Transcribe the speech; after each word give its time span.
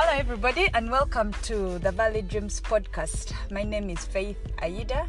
Hello, 0.00 0.12
everybody, 0.16 0.68
and 0.74 0.92
welcome 0.92 1.32
to 1.42 1.80
the 1.80 1.90
Valley 1.90 2.22
Dreams 2.22 2.60
podcast. 2.60 3.32
My 3.50 3.64
name 3.64 3.90
is 3.90 4.04
Faith 4.04 4.38
Aida, 4.62 5.08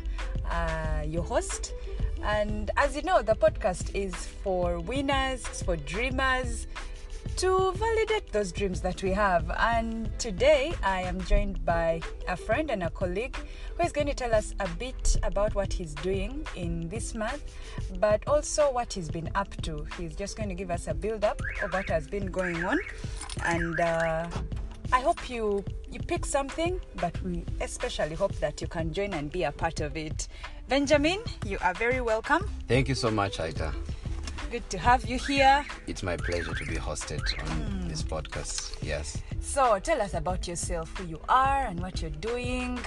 uh, 0.50 1.04
your 1.06 1.22
host. 1.22 1.76
And 2.24 2.72
as 2.76 2.96
you 2.96 3.04
know, 3.04 3.22
the 3.22 3.36
podcast 3.36 3.94
is 3.94 4.16
for 4.16 4.80
winners, 4.80 5.46
for 5.62 5.76
dreamers 5.76 6.66
to 7.36 7.72
validate 7.74 8.32
those 8.32 8.52
dreams 8.52 8.82
that 8.82 9.04
we 9.04 9.12
have. 9.12 9.52
And 9.60 10.10
today 10.18 10.74
I 10.82 11.02
am 11.04 11.22
joined 11.22 11.64
by 11.64 12.02
a 12.28 12.36
friend 12.36 12.72
and 12.72 12.82
a 12.82 12.90
colleague 12.90 13.38
who 13.78 13.84
is 13.84 13.92
going 13.92 14.08
to 14.08 14.16
tell 14.16 14.34
us 14.34 14.56
a 14.60 14.68
bit 14.80 15.18
about 15.22 15.54
what 15.54 15.72
he's 15.72 15.94
doing 15.94 16.48
in 16.56 16.90
this 16.90 17.14
month, 17.14 17.44
but 18.00 18.28
also 18.28 18.72
what 18.72 18.92
he's 18.92 19.12
been 19.12 19.30
up 19.36 19.56
to. 19.62 19.86
He's 20.00 20.16
just 20.16 20.36
going 20.36 20.50
to 20.50 20.56
give 20.56 20.72
us 20.72 20.88
a 20.88 20.96
build 20.96 21.24
up 21.24 21.40
of 21.62 21.74
what 21.74 21.88
has 21.90 22.08
been 22.08 22.32
going 22.32 22.64
on. 22.66 22.80
And 23.46 23.80
uh, 23.80 24.28
I 24.92 25.02
hope 25.02 25.30
you 25.30 25.64
you 25.92 26.00
pick 26.00 26.26
something, 26.26 26.80
but 26.96 27.22
we 27.24 27.46
especially 27.62 28.16
hope 28.16 28.34
that 28.40 28.62
you 28.62 28.68
can 28.68 28.94
join 28.94 29.14
and 29.14 29.32
be 29.32 29.44
a 29.44 29.52
part 29.52 29.82
of 29.82 29.96
it. 29.98 30.28
Benjamin, 30.68 31.20
you 31.46 31.58
are 31.62 31.74
very 31.74 32.02
welcome. 32.02 32.50
Thank 32.68 32.90
you 32.90 32.96
so 32.96 33.10
much, 33.10 33.40
Aida. 33.40 33.74
Good 34.52 34.68
to 34.72 34.78
have 34.78 35.06
you 35.06 35.18
here. 35.18 35.66
It's 35.88 36.04
my 36.04 36.18
pleasure 36.18 36.54
to 36.54 36.66
be 36.66 36.76
hosted 36.76 37.22
on 37.50 37.88
this 37.88 38.02
podcast. 38.04 38.78
Yes. 38.82 39.22
So, 39.42 39.80
tell 39.80 40.02
us 40.02 40.14
about 40.16 40.48
yourself, 40.48 40.96
who 40.98 41.06
you 41.06 41.22
are, 41.30 41.68
and 41.68 41.80
what 41.80 42.02
you're 42.02 42.12
doing. 42.12 42.80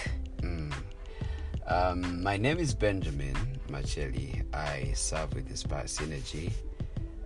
Um, 1.72 2.22
my 2.22 2.36
name 2.36 2.58
is 2.58 2.74
Benjamin 2.74 3.36
Makyeli. 3.68 4.44
I 4.52 4.92
serve 4.94 5.34
with 5.34 5.48
Inspire 5.48 5.84
Synergy, 5.84 6.52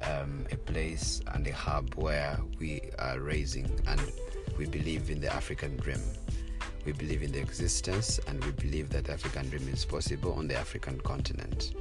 um, 0.03 0.47
a 0.53 0.57
place 0.57 1.23
and 1.33 1.47
a 1.47 1.53
hub 1.53 1.95
where 1.95 2.39
we 2.61 2.83
are 2.99 3.19
raising 3.19 3.69
and 3.89 4.01
we 4.59 4.67
believe 4.67 5.11
in 5.11 5.21
the 5.21 5.33
African 5.33 5.77
dream. 5.77 6.01
We 6.85 6.93
believe 6.93 7.23
in 7.23 7.33
the 7.33 7.41
existence 7.41 8.21
and 8.29 8.43
we 8.45 8.53
believe 8.53 8.91
that 8.91 9.05
the 9.07 9.13
African 9.13 9.49
dream 9.51 9.69
is 9.73 9.85
possible 9.85 10.33
on 10.35 10.47
the 10.47 10.57
African 10.57 11.01
continent. 11.01 11.73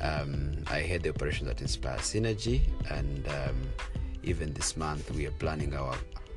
Um, 0.00 0.52
I 0.70 0.80
head 0.80 1.02
the 1.02 1.08
operation 1.10 1.46
that 1.46 1.62
inspires 1.62 2.02
Synergy, 2.02 2.60
and 2.90 3.26
um, 3.28 3.56
even 4.22 4.52
this 4.52 4.76
month 4.76 5.10
we 5.12 5.26
are 5.26 5.30
planning 5.32 5.74
our 5.74 5.94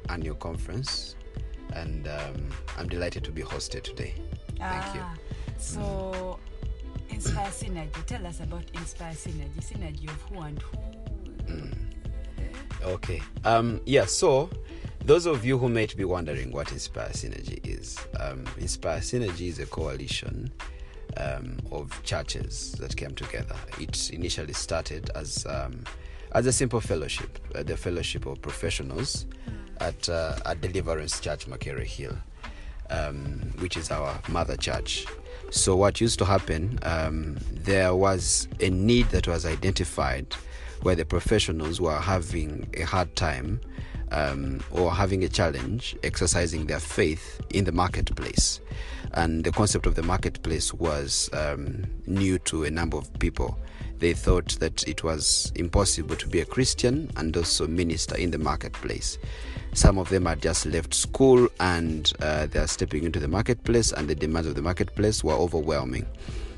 annual 0.08 0.36
conference, 0.36 1.16
and 1.74 2.08
um, 2.08 2.50
I'm 2.78 2.88
delighted 2.88 3.24
to 3.26 3.32
be 3.32 3.42
hosted 3.42 3.84
today. 3.84 4.14
Thank 4.58 4.96
you. 4.96 5.02
Ah, 5.02 5.16
So, 5.58 6.40
Inspire 7.10 7.48
Synergy. 7.48 8.06
Tell 8.06 8.26
us 8.26 8.40
about 8.40 8.64
Inspire 8.76 9.14
Synergy. 9.14 9.60
Synergy 9.62 10.08
of 10.08 10.22
who 10.30 10.40
and 10.42 10.62
who. 10.62 10.80
Okay. 12.84 13.22
Um, 13.44 13.82
yeah, 13.86 14.06
so 14.06 14.50
those 15.06 15.26
of 15.26 15.46
you 15.46 15.58
who 15.58 15.70
might 15.70 15.96
be 15.96 16.06
wondering 16.06 16.52
what 16.52 16.72
Inspire 16.72 17.10
Synergy 17.10 17.60
is, 17.66 17.98
um, 18.20 18.46
Inspire 18.58 19.00
Synergy 19.00 19.48
is 19.48 19.60
a 19.60 19.66
coalition 19.66 20.52
um, 21.18 21.58
of 21.72 22.02
churches 22.04 22.74
that 22.74 22.96
came 22.96 23.16
together. 23.16 23.56
It 23.80 24.12
initially 24.12 24.54
started 24.54 25.10
as 25.16 25.46
um, 25.48 25.84
as 26.34 26.46
a 26.46 26.52
simple 26.52 26.80
fellowship, 26.80 27.40
uh, 27.56 27.64
the 27.64 27.76
fellowship 27.76 28.26
of 28.28 28.42
professionals 28.42 29.26
at 29.80 30.08
uh, 30.10 30.38
at 30.46 30.62
Deliverance 30.62 31.20
Church, 31.20 31.48
Makerere 31.48 31.84
Hill, 31.84 32.16
um, 32.90 33.52
which 33.60 33.78
is 33.78 33.92
our 33.92 34.20
mother 34.28 34.58
church. 34.58 35.06
So 35.52 35.76
what 35.76 36.00
used 36.00 36.20
to 36.20 36.26
happen, 36.26 36.78
um, 36.84 37.38
there 37.52 37.96
was 37.96 38.48
a 38.60 38.70
need 38.70 39.10
that 39.10 39.28
was 39.28 39.46
identified 39.46 40.36
where 40.84 40.96
the 40.96 41.06
professionals 41.06 41.82
were 41.82 41.98
having 41.98 42.70
a 42.78 42.84
hard 42.84 43.16
time 43.16 43.60
um, 44.12 44.62
or 44.72 44.94
having 44.94 45.24
a 45.24 45.30
challenge 45.30 45.96
exercising 46.04 46.66
their 46.68 46.80
faith 46.80 47.42
in 47.52 47.66
the 47.66 47.72
marketplace. 47.72 48.60
And 49.14 49.44
the 49.44 49.52
concept 49.52 49.86
of 49.86 49.96
the 49.96 50.04
marketplace 50.04 50.74
was 50.74 51.30
um, 51.34 51.86
new 52.06 52.38
to 52.40 52.64
a 52.64 52.72
number 52.72 52.98
of 52.98 53.12
people. 53.20 53.58
They 53.98 54.14
thought 54.14 54.58
that 54.60 54.88
it 54.88 55.04
was 55.04 55.52
impossible 55.56 56.16
to 56.16 56.28
be 56.28 56.40
a 56.40 56.46
Christian 56.46 57.12
and 57.18 57.36
also 57.36 57.68
minister 57.68 58.16
in 58.16 58.32
the 58.32 58.38
marketplace. 58.38 59.18
Some 59.74 59.98
of 59.98 60.10
them 60.10 60.26
had 60.26 60.42
just 60.42 60.66
left 60.66 60.94
school 60.94 61.48
and 61.60 62.12
uh, 62.22 62.46
they 62.48 62.60
are 62.60 62.68
stepping 62.68 63.04
into 63.04 63.20
the 63.20 63.28
marketplace, 63.28 63.92
and 63.92 64.08
the 64.08 64.16
demands 64.16 64.48
of 64.48 64.56
the 64.56 64.62
marketplace 64.62 65.24
were 65.24 65.34
overwhelming. 65.34 66.06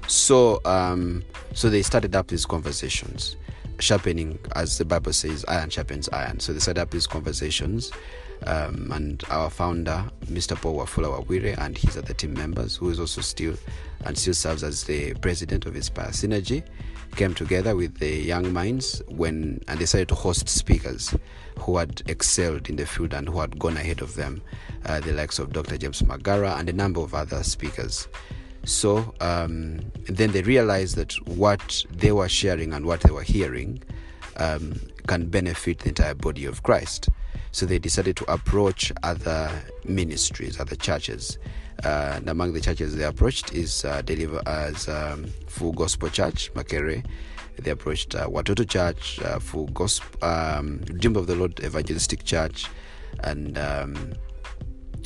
So, 0.08 0.62
um, 0.66 1.24
so 1.54 1.70
they 1.70 1.82
started 1.82 2.16
up 2.16 2.28
these 2.28 2.46
conversations 2.46 3.36
sharpening, 3.82 4.40
as 4.56 4.78
the 4.78 4.86
Bible 4.86 5.14
says, 5.14 5.44
iron 5.48 5.70
sharpens 5.70 6.10
iron. 6.10 6.40
So 6.40 6.54
they 6.54 6.60
set 6.60 6.78
up 6.78 6.92
these 6.92 7.08
conversations, 7.08 7.92
um, 8.46 8.92
and 8.92 9.24
our 9.30 9.50
founder, 9.50 10.06
Mr. 10.26 10.56
Paul 10.60 10.78
Wafula 10.78 11.24
Wawire, 11.26 11.58
and 11.58 11.78
his 11.78 11.98
other 11.98 12.14
team 12.14 12.34
members, 12.34 12.76
who 12.76 12.90
is 12.90 13.00
also 13.00 13.22
still 13.22 13.56
and 14.06 14.18
still 14.18 14.34
serves 14.34 14.64
as 14.64 14.84
the 14.84 15.14
president 15.16 15.66
of 15.66 15.76
Inspire 15.76 16.08
Synergy, 16.08 16.64
came 17.16 17.34
together 17.34 17.76
with 17.76 17.98
the 17.98 18.10
young 18.10 18.52
minds 18.54 19.02
when 19.08 19.62
and 19.68 19.80
decided 19.80 20.08
to 20.08 20.16
host 20.16 20.48
speakers 20.48 21.14
who 21.60 21.78
had 21.78 22.02
excelled 22.08 22.70
in 22.70 22.78
the 22.78 22.86
field 22.86 23.14
and 23.14 23.28
who 23.28 23.40
had 23.40 23.60
gone 23.60 23.78
ahead 23.78 24.02
of 24.02 24.16
them, 24.16 24.42
uh, 24.86 25.00
the 25.02 25.12
likes 25.12 25.38
of 25.38 25.52
Dr. 25.52 25.78
James 25.78 26.02
Magara 26.02 26.58
and 26.60 26.70
a 26.70 26.74
number 26.74 27.02
of 27.02 27.14
other 27.14 27.44
speakers. 27.44 28.08
So 28.64 29.14
um, 29.22 29.80
then 30.06 30.32
they 30.32 30.44
realized 30.44 30.96
that 30.96 31.14
what 31.28 31.84
they 31.92 32.12
were 32.12 32.30
sharing 32.30 32.74
and 32.74 32.86
what 32.86 33.02
they 33.02 33.12
were 33.12 33.24
hearing 33.24 33.82
um, 34.38 34.80
can 35.08 35.28
benefit 35.28 35.80
the 35.80 35.90
entire 35.90 36.14
body 36.14 36.46
of 36.46 36.64
Christ. 36.64 37.10
So 37.52 37.66
they 37.66 37.80
decided 37.80 38.16
to 38.18 38.32
approach 38.32 38.92
other 39.04 39.52
ministries, 39.86 40.60
other 40.60 40.76
churches. 40.76 41.38
Uh, 41.84 42.14
and 42.16 42.30
among 42.30 42.54
the 42.54 42.62
churches 42.62 42.96
they 42.96 43.04
approached 43.04 43.54
is 43.54 43.84
uh, 43.84 44.02
Deliver 44.04 44.42
as 44.46 44.88
um, 44.88 45.26
Full 45.48 45.74
Gospel 45.74 46.10
Church, 46.10 46.54
Makerere. 46.54 47.04
They 47.58 47.72
approached 47.72 48.16
uh, 48.16 48.28
Watoto 48.28 48.68
Church, 48.68 49.20
uh, 49.22 49.40
Full 49.40 49.68
Gospel, 49.68 50.28
um, 50.28 50.82
Redeemed 50.88 51.18
of 51.18 51.28
the 51.28 51.36
Lord 51.36 51.60
Evangelistic 51.64 52.24
Church, 52.24 52.68
and 53.24 53.58
um, 53.58 54.14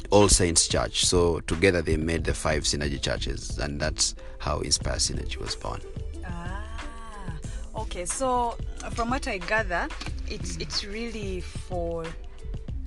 all 0.10 0.28
Saints 0.28 0.68
Church. 0.68 1.06
So 1.06 1.40
together 1.42 1.82
they 1.82 1.98
made 1.98 2.24
the 2.24 2.34
five 2.34 2.64
synergy 2.64 3.02
churches, 3.02 3.58
and 3.60 3.80
that's 3.80 4.16
how 4.40 4.60
Inspire 4.60 4.96
Synergy 4.96 5.38
was 5.38 5.56
born. 5.56 5.82
Ah, 6.26 7.38
okay. 7.76 8.06
So, 8.06 8.58
from 8.92 9.10
what 9.10 9.28
I 9.28 9.38
gather, 9.38 9.88
it's 10.28 10.58
it's 10.58 10.86
really 10.86 11.42
for 11.42 12.06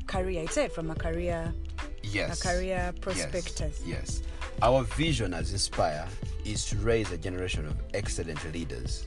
career. 0.07 0.43
It's 0.43 0.55
said 0.55 0.73
from 0.73 0.91
a 0.91 0.95
career 0.95 1.53
Yes. 2.03 2.43
a 2.43 2.49
career 2.49 2.95
prospectus. 3.01 3.83
Yes. 3.84 3.87
yes. 3.87 4.23
Our 4.62 4.84
vision 4.84 5.34
as 5.34 5.53
Inspire 5.53 6.07
is 6.45 6.65
to 6.67 6.77
raise 6.78 7.12
a 7.12 7.19
generation 7.19 7.67
of 7.67 7.77
excellent 7.95 8.43
leaders, 8.53 9.07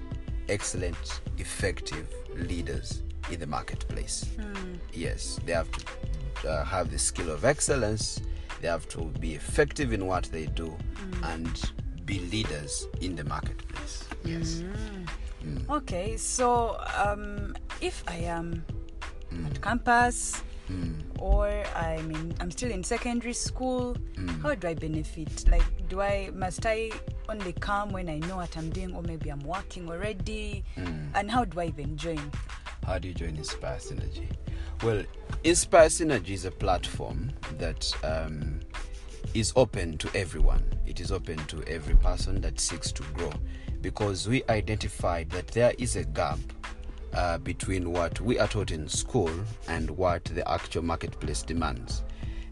excellent, 0.49 1.21
effective 1.37 2.07
leaders 2.35 3.01
in 3.29 3.39
the 3.39 3.47
marketplace. 3.47 4.25
Hmm. 4.39 4.75
Yes, 4.93 5.39
they 5.45 5.53
have 5.53 5.69
to 5.71 6.49
uh, 6.49 6.63
have 6.65 6.89
the 6.89 6.99
skill 6.99 7.29
of 7.29 7.45
excellence, 7.45 8.21
they 8.61 8.67
have 8.67 8.87
to 8.89 9.05
be 9.19 9.35
effective 9.35 9.93
in 9.93 10.05
what 10.07 10.25
they 10.25 10.45
do, 10.47 10.67
hmm. 10.67 11.23
and 11.25 11.71
be 12.05 12.19
leaders 12.31 12.87
in 13.01 13.15
the 13.15 13.23
marketplace. 13.23 14.05
Yes. 14.23 14.63
Hmm. 15.43 15.57
Okay, 15.69 16.17
so 16.17 16.77
um, 17.03 17.55
if 17.81 18.03
I 18.07 18.17
am 18.17 18.63
at 19.45 19.61
campus 19.61 20.43
or 21.19 21.47
I 21.75 22.01
mean 22.03 22.33
I'm 22.39 22.51
still 22.51 22.71
in 22.71 22.83
secondary 22.83 23.33
school, 23.33 23.95
how 24.41 24.55
do 24.55 24.67
I 24.67 24.73
benefit? 24.73 25.49
Like, 25.49 25.63
do 25.89 26.01
I 26.01 26.29
must 26.33 26.65
I 26.65 26.91
only 27.27 27.53
come 27.53 27.89
when 27.89 28.09
I 28.09 28.19
know 28.19 28.37
what 28.37 28.55
I'm 28.57 28.69
doing, 28.69 28.95
or 28.95 29.01
maybe 29.03 29.29
I'm 29.29 29.41
working 29.41 29.89
already? 29.89 30.63
And 31.15 31.29
how 31.29 31.45
do 31.45 31.59
I 31.59 31.65
even 31.65 31.97
join? 31.97 32.21
How 32.85 32.97
do 32.97 33.07
you 33.07 33.13
join 33.13 33.35
Inspire 33.35 33.77
Synergy? 33.77 34.27
Well, 34.83 35.03
Inspire 35.43 35.87
Synergy 35.87 36.31
is 36.31 36.45
a 36.45 36.51
platform 36.51 37.31
that 37.57 37.91
um, 38.03 38.59
is 39.33 39.53
open 39.55 39.97
to 39.99 40.09
everyone. 40.15 40.63
It 40.85 40.99
is 40.99 41.11
open 41.11 41.37
to 41.47 41.63
every 41.67 41.95
person 41.95 42.41
that 42.41 42.59
seeks 42.59 42.91
to 42.93 43.03
grow 43.13 43.31
because 43.81 44.27
we 44.27 44.43
identified 44.49 45.29
that 45.29 45.47
there 45.47 45.73
is 45.77 45.95
a 45.95 46.03
gap 46.03 46.39
uh, 47.13 47.37
between 47.39 47.91
what 47.91 48.19
we 48.21 48.39
are 48.39 48.47
taught 48.47 48.71
in 48.71 48.87
school 48.87 49.31
and 49.67 49.89
what 49.91 50.25
the 50.25 50.49
actual 50.49 50.83
marketplace 50.83 51.43
demands. 51.43 52.03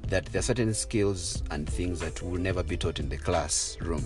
That 0.08 0.26
there 0.28 0.40
are 0.40 0.44
certain 0.44 0.74
skills 0.74 1.44
and 1.52 1.70
things 1.70 2.00
that 2.00 2.22
will 2.22 2.40
never 2.40 2.64
be 2.64 2.78
taught 2.78 3.00
in 3.00 3.10
the 3.10 3.18
classroom. 3.18 4.06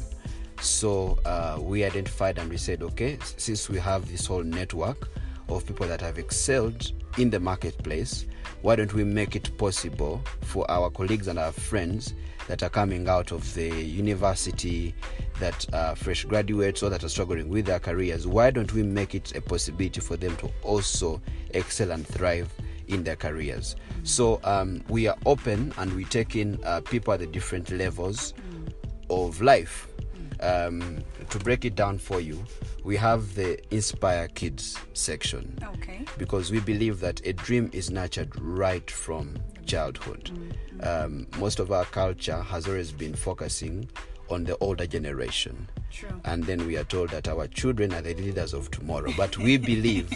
So 0.61 1.19
uh, 1.25 1.59
we 1.61 1.83
identified 1.83 2.37
and 2.37 2.49
we 2.49 2.57
said, 2.57 2.81
okay, 2.81 3.17
since 3.37 3.69
we 3.69 3.77
have 3.79 4.09
this 4.09 4.25
whole 4.25 4.43
network 4.43 5.09
of 5.55 5.65
people 5.65 5.87
that 5.87 6.01
have 6.01 6.17
excelled 6.17 6.91
in 7.17 7.29
the 7.29 7.39
marketplace, 7.39 8.25
why 8.61 8.75
don't 8.75 8.93
we 8.93 9.03
make 9.03 9.35
it 9.35 9.55
possible 9.57 10.21
for 10.41 10.69
our 10.69 10.89
colleagues 10.89 11.27
and 11.27 11.37
our 11.37 11.51
friends 11.51 12.13
that 12.47 12.63
are 12.63 12.69
coming 12.69 13.07
out 13.07 13.31
of 13.31 13.53
the 13.53 13.69
university, 13.69 14.93
that 15.39 15.65
are 15.73 15.95
fresh 15.95 16.25
graduates 16.25 16.83
or 16.83 16.89
that 16.89 17.03
are 17.03 17.09
struggling 17.09 17.49
with 17.49 17.65
their 17.65 17.79
careers, 17.79 18.27
why 18.27 18.51
don't 18.51 18.73
we 18.73 18.83
make 18.83 19.15
it 19.15 19.35
a 19.35 19.41
possibility 19.41 20.01
for 20.01 20.17
them 20.17 20.35
to 20.37 20.49
also 20.61 21.21
excel 21.51 21.91
and 21.91 22.05
thrive 22.05 22.51
in 22.87 23.03
their 23.03 23.15
careers. 23.15 23.75
So 24.03 24.39
um, 24.43 24.83
we 24.89 25.07
are 25.07 25.17
open 25.25 25.73
and 25.77 25.93
we 25.93 26.05
take 26.05 26.35
in 26.35 26.59
uh, 26.63 26.81
people 26.81 27.13
at 27.13 27.19
the 27.19 27.27
different 27.27 27.71
levels 27.71 28.33
of 29.09 29.41
life. 29.41 29.87
Um, 30.39 31.03
to 31.29 31.39
break 31.39 31.65
it 31.65 31.75
down 31.75 31.97
for 31.97 32.19
you, 32.19 32.43
we 32.83 32.95
have 32.97 33.35
the 33.35 33.59
Inspire 33.73 34.27
Kids 34.29 34.77
section 34.93 35.57
Okay. 35.75 36.05
because 36.17 36.51
we 36.51 36.59
believe 36.59 36.99
that 36.99 37.25
a 37.25 37.33
dream 37.33 37.69
is 37.73 37.89
nurtured 37.91 38.31
right 38.39 38.89
from 38.89 39.35
childhood. 39.65 40.31
Um, 40.81 41.27
most 41.37 41.59
of 41.59 41.71
our 41.71 41.85
culture 41.85 42.41
has 42.41 42.67
always 42.67 42.91
been 42.91 43.13
focusing 43.15 43.89
on 44.29 44.43
the 44.43 44.57
older 44.57 44.85
generation. 44.87 45.67
True. 45.93 46.19
And 46.25 46.43
then 46.43 46.65
we 46.65 46.75
are 46.77 46.83
told 46.83 47.11
that 47.11 47.27
our 47.27 47.47
children 47.47 47.93
are 47.93 48.01
the 48.01 48.15
leaders 48.15 48.53
of 48.53 48.71
tomorrow. 48.71 49.11
But 49.15 49.37
we 49.37 49.57
believe 49.73 50.09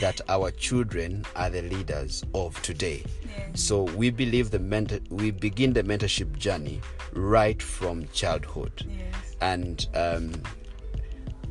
that 0.00 0.20
our 0.28 0.50
children 0.50 1.24
are 1.34 1.48
the 1.50 1.62
leaders 1.62 2.22
of 2.34 2.60
today. 2.62 3.02
Yes. 3.24 3.60
So 3.62 3.84
we 3.84 4.10
believe 4.10 4.50
the 4.50 4.58
mentor, 4.58 5.00
we 5.08 5.30
begin 5.30 5.72
the 5.72 5.82
mentorship 5.82 6.36
journey 6.38 6.80
right 7.14 7.60
from 7.62 8.06
childhood 8.12 8.86
Yes. 8.88 9.36
and 9.40 9.86
um, 9.94 10.32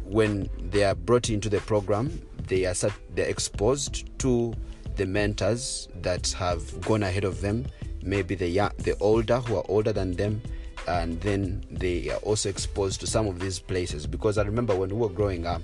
when 0.04 0.50
they 0.72 0.84
are 0.84 0.96
brought 0.96 1.30
into 1.30 1.50
the 1.50 1.60
program 1.62 2.22
they 2.48 2.66
are 2.66 2.74
they're 3.14 3.30
exposed 3.30 4.10
to 4.20 4.54
the 4.96 5.06
mentors 5.06 5.88
that 6.02 6.30
have 6.32 6.82
gone 6.82 7.04
ahead 7.04 7.24
of 7.24 7.42
them 7.42 7.66
maybe 8.04 8.36
the 8.36 8.50
the 8.80 8.98
older 9.00 9.38
who 9.40 9.56
are 9.56 9.64
older 9.70 9.94
than 9.94 10.14
them 10.14 10.42
and 10.88 11.20
then 11.22 11.64
they 11.72 12.10
are 12.10 12.18
also 12.18 12.50
exposed 12.50 13.00
to 13.02 13.08
some 13.08 13.28
of 13.28 13.40
these 13.40 13.60
places. 13.60 14.08
Because 14.08 14.38
i 14.38 14.44
remember 14.44 14.76
when 14.76 14.90
we 14.90 14.96
were 14.96 15.10
growing 15.10 15.46
up 15.46 15.62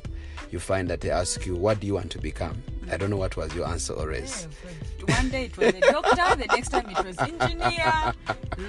you 0.49 0.59
find 0.59 0.87
that 0.89 1.01
they 1.01 1.09
ask 1.09 1.45
you 1.45 1.55
what 1.55 1.79
do 1.79 1.87
you 1.87 1.93
want 1.95 2.09
to 2.11 2.19
become? 2.19 2.61
I 2.89 2.95
don't 2.95 3.09
know 3.09 3.17
what 3.17 3.35
was 3.35 3.53
your 3.53 3.67
answer 3.67 3.93
always 3.93 4.47
Yeah, 5.07 5.15
One 5.17 5.29
day 5.29 5.45
it 5.45 5.57
was 5.57 5.73
a 5.73 5.81
doctor, 5.81 6.35
the 6.37 6.45
next 6.49 6.69
time 6.69 6.89
it 6.89 7.03
was 7.05 7.17
engineer, 7.19 8.13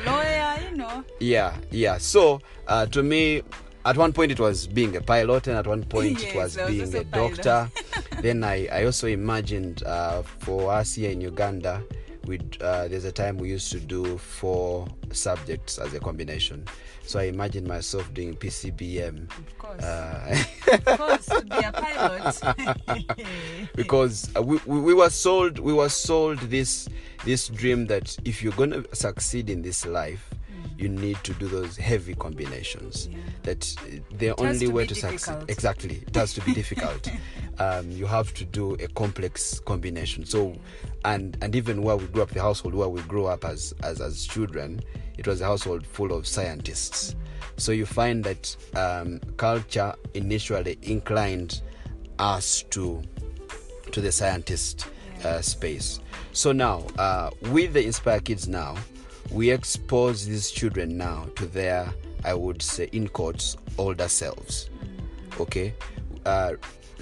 lawyer, 0.04 0.56
you 0.68 0.76
know. 0.76 1.04
yeah 1.20 1.56
yeah. 1.70 1.98
So 1.98 2.40
uh, 2.66 2.86
to 2.86 3.02
me 3.02 3.42
at 3.84 3.96
one 3.96 4.12
point 4.12 4.32
it 4.32 4.40
was 4.40 4.66
being 4.66 4.96
a 4.96 5.00
pilot 5.00 5.46
and 5.46 5.56
at 5.56 5.66
one 5.66 5.84
point 5.84 6.20
Yes, 6.20 6.34
it 6.34 6.36
was 6.36 6.56
being 6.68 6.80
was 6.80 6.94
a, 6.94 7.00
a 7.00 7.04
doctor 7.04 7.70
then 8.22 8.42
I, 8.42 8.66
I 8.72 8.84
also 8.84 9.06
imagined 9.06 9.84
uh, 9.84 10.22
for 10.22 10.72
us 10.72 10.94
here 10.94 11.10
in 11.10 11.20
uganda 11.20 11.82
we 12.28 12.38
uh, 12.60 12.86
there's 12.88 13.04
a 13.04 13.12
time 13.12 13.38
we 13.38 13.48
used 13.48 13.72
to 13.72 13.80
do 13.80 14.18
four 14.18 14.86
subjects 15.12 15.78
as 15.78 15.94
a 15.94 16.00
combination 16.00 16.64
so 17.02 17.18
i 17.18 17.24
imagine 17.24 17.66
myself 17.66 18.12
doing 18.14 18.34
pcbm 18.36 19.26
Of 19.36 19.58
course. 19.58 19.82
uh, 19.82 20.44
of 20.86 20.98
course, 20.98 21.26
to 21.26 21.42
be 21.44 21.56
a 21.56 21.72
pilot. 21.72 23.66
because 23.74 24.30
uh, 24.36 24.42
we, 24.42 24.60
we 24.66 24.80
we 24.80 24.94
were 24.94 25.10
sold 25.10 25.58
we 25.58 25.72
were 25.72 25.88
sold 25.88 26.38
this 26.50 26.88
this 27.24 27.48
dream 27.48 27.86
that 27.86 28.16
if 28.24 28.42
you're 28.42 28.52
going 28.52 28.70
to 28.70 28.84
succeed 28.94 29.48
in 29.50 29.62
this 29.62 29.86
life 29.86 30.30
you 30.78 30.88
need 30.88 31.16
to 31.24 31.34
do 31.34 31.48
those 31.48 31.76
heavy 31.76 32.14
combinations. 32.14 33.08
Yeah. 33.10 33.18
that 33.42 33.76
uh, 33.80 34.16
the 34.16 34.26
has 34.28 34.36
only 34.38 34.66
to 34.66 34.68
way 34.68 34.86
to 34.86 34.94
succeed 34.94 35.34
exactly 35.48 36.02
it 36.06 36.14
has 36.14 36.34
to 36.34 36.40
be 36.42 36.54
difficult 36.54 37.10
um, 37.58 37.90
you 37.90 38.06
have 38.06 38.32
to 38.34 38.44
do 38.44 38.74
a 38.74 38.88
complex 38.88 39.60
combination 39.60 40.24
so 40.24 40.54
and 41.04 41.36
and 41.42 41.54
even 41.56 41.82
where 41.82 41.96
we 41.96 42.06
grew 42.06 42.22
up 42.22 42.30
the 42.30 42.40
household 42.40 42.74
where 42.74 42.88
we 42.88 43.02
grew 43.02 43.26
up 43.26 43.44
as 43.44 43.74
as 43.82 44.00
as 44.00 44.26
children 44.26 44.80
it 45.16 45.26
was 45.26 45.40
a 45.40 45.44
household 45.44 45.86
full 45.86 46.12
of 46.12 46.26
scientists 46.26 47.14
so 47.56 47.72
you 47.72 47.84
find 47.86 48.22
that 48.24 48.56
um, 48.76 49.18
culture 49.36 49.92
initially 50.14 50.78
inclined 50.82 51.60
us 52.18 52.62
to 52.70 53.02
to 53.92 54.00
the 54.00 54.12
scientist 54.12 54.86
uh, 55.24 55.40
space. 55.40 56.00
So 56.32 56.52
now, 56.52 56.84
uh, 56.98 57.30
with 57.50 57.72
the 57.72 57.84
Inspire 57.84 58.20
Kids 58.20 58.48
now, 58.48 58.76
we 59.30 59.50
expose 59.50 60.26
these 60.26 60.50
children 60.50 60.96
now 60.96 61.26
to 61.36 61.46
their, 61.46 61.92
I 62.24 62.34
would 62.34 62.62
say, 62.62 62.88
in 62.92 63.08
quotes, 63.08 63.56
older 63.76 64.08
selves. 64.08 64.70
Okay. 65.38 65.74
Uh, 66.24 66.54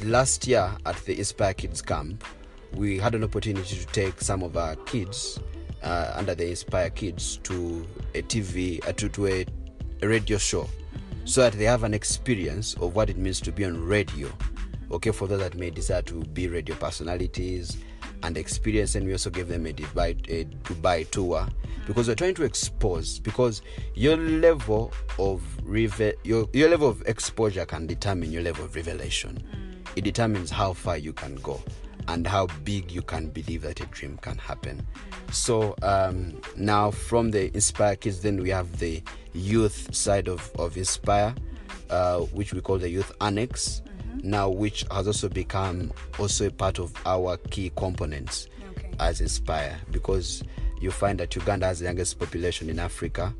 last 0.02 0.46
year 0.46 0.70
at 0.84 0.96
the 1.04 1.16
Inspire 1.18 1.54
Kids 1.54 1.80
camp, 1.80 2.24
we 2.74 2.98
had 2.98 3.14
an 3.14 3.24
opportunity 3.24 3.76
to 3.76 3.86
take 3.86 4.20
some 4.20 4.42
of 4.42 4.56
our 4.56 4.76
kids 4.76 5.40
uh, 5.82 6.12
under 6.14 6.34
the 6.34 6.50
Inspire 6.50 6.90
Kids 6.90 7.38
to 7.44 7.86
a 8.14 8.22
TV, 8.22 8.86
uh, 8.86 8.92
to, 8.92 9.08
to 9.08 9.26
a, 9.26 9.46
a 10.02 10.08
radio 10.08 10.36
show, 10.36 10.68
so 11.24 11.42
that 11.42 11.54
they 11.54 11.64
have 11.64 11.84
an 11.84 11.94
experience 11.94 12.74
of 12.74 12.94
what 12.94 13.08
it 13.08 13.16
means 13.16 13.40
to 13.40 13.52
be 13.52 13.64
on 13.64 13.82
radio. 13.82 14.28
Okay, 14.90 15.10
for 15.10 15.26
those 15.26 15.40
that 15.40 15.54
may 15.56 15.70
desire 15.70 16.02
to 16.02 16.22
be 16.26 16.48
radio 16.48 16.74
personalities 16.76 17.78
and 18.22 18.36
experience, 18.36 18.94
and 18.94 19.06
we 19.06 19.12
also 19.12 19.30
gave 19.30 19.48
them 19.48 19.66
a 19.66 19.72
Dubai, 19.72 20.16
a 20.28 20.44
Dubai 20.64 21.08
tour. 21.10 21.46
Because 21.86 22.08
we're 22.08 22.14
trying 22.16 22.34
to 22.34 22.42
expose 22.42 23.20
because 23.20 23.62
your 23.94 24.16
level 24.16 24.92
of 25.18 25.42
reve- 25.62 26.16
your, 26.24 26.48
your 26.52 26.68
level 26.68 26.88
of 26.88 27.02
exposure 27.06 27.64
can 27.64 27.86
determine 27.86 28.32
your 28.32 28.42
level 28.42 28.64
of 28.64 28.74
revelation. 28.74 29.40
It 29.94 30.02
determines 30.02 30.50
how 30.50 30.72
far 30.72 30.98
you 30.98 31.12
can 31.12 31.36
go 31.36 31.62
and 32.08 32.26
how 32.26 32.46
big 32.64 32.90
you 32.90 33.02
can 33.02 33.28
believe 33.28 33.62
that 33.62 33.80
a 33.80 33.86
dream 33.86 34.18
can 34.18 34.36
happen. 34.38 34.84
So 35.30 35.74
um, 35.82 36.40
now 36.56 36.90
from 36.90 37.30
the 37.30 37.54
inspire 37.54 37.96
kids 37.96 38.20
then 38.20 38.42
we 38.42 38.50
have 38.50 38.78
the 38.78 39.02
youth 39.32 39.94
side 39.94 40.28
of, 40.28 40.50
of 40.58 40.76
inspire 40.76 41.34
uh, 41.90 42.20
which 42.20 42.52
we 42.52 42.60
call 42.60 42.78
the 42.78 42.88
youth 42.88 43.12
annex 43.20 43.82
now 44.22 44.48
which 44.48 44.84
has 44.90 45.06
also 45.06 45.28
become 45.28 45.92
also 46.18 46.46
a 46.46 46.50
part 46.50 46.78
of 46.78 46.92
our 47.06 47.36
key 47.50 47.70
components 47.76 48.48
Okay. 48.76 48.90
as 49.00 49.20
inspire 49.20 49.78
because 49.90 50.42
you 50.80 50.90
find 50.90 51.18
that 51.20 51.34
uganda 51.34 51.66
has 51.66 51.78
the 51.78 51.84
youngest 51.86 52.18
population 52.18 52.68
in 52.68 52.78
africa 52.78 53.32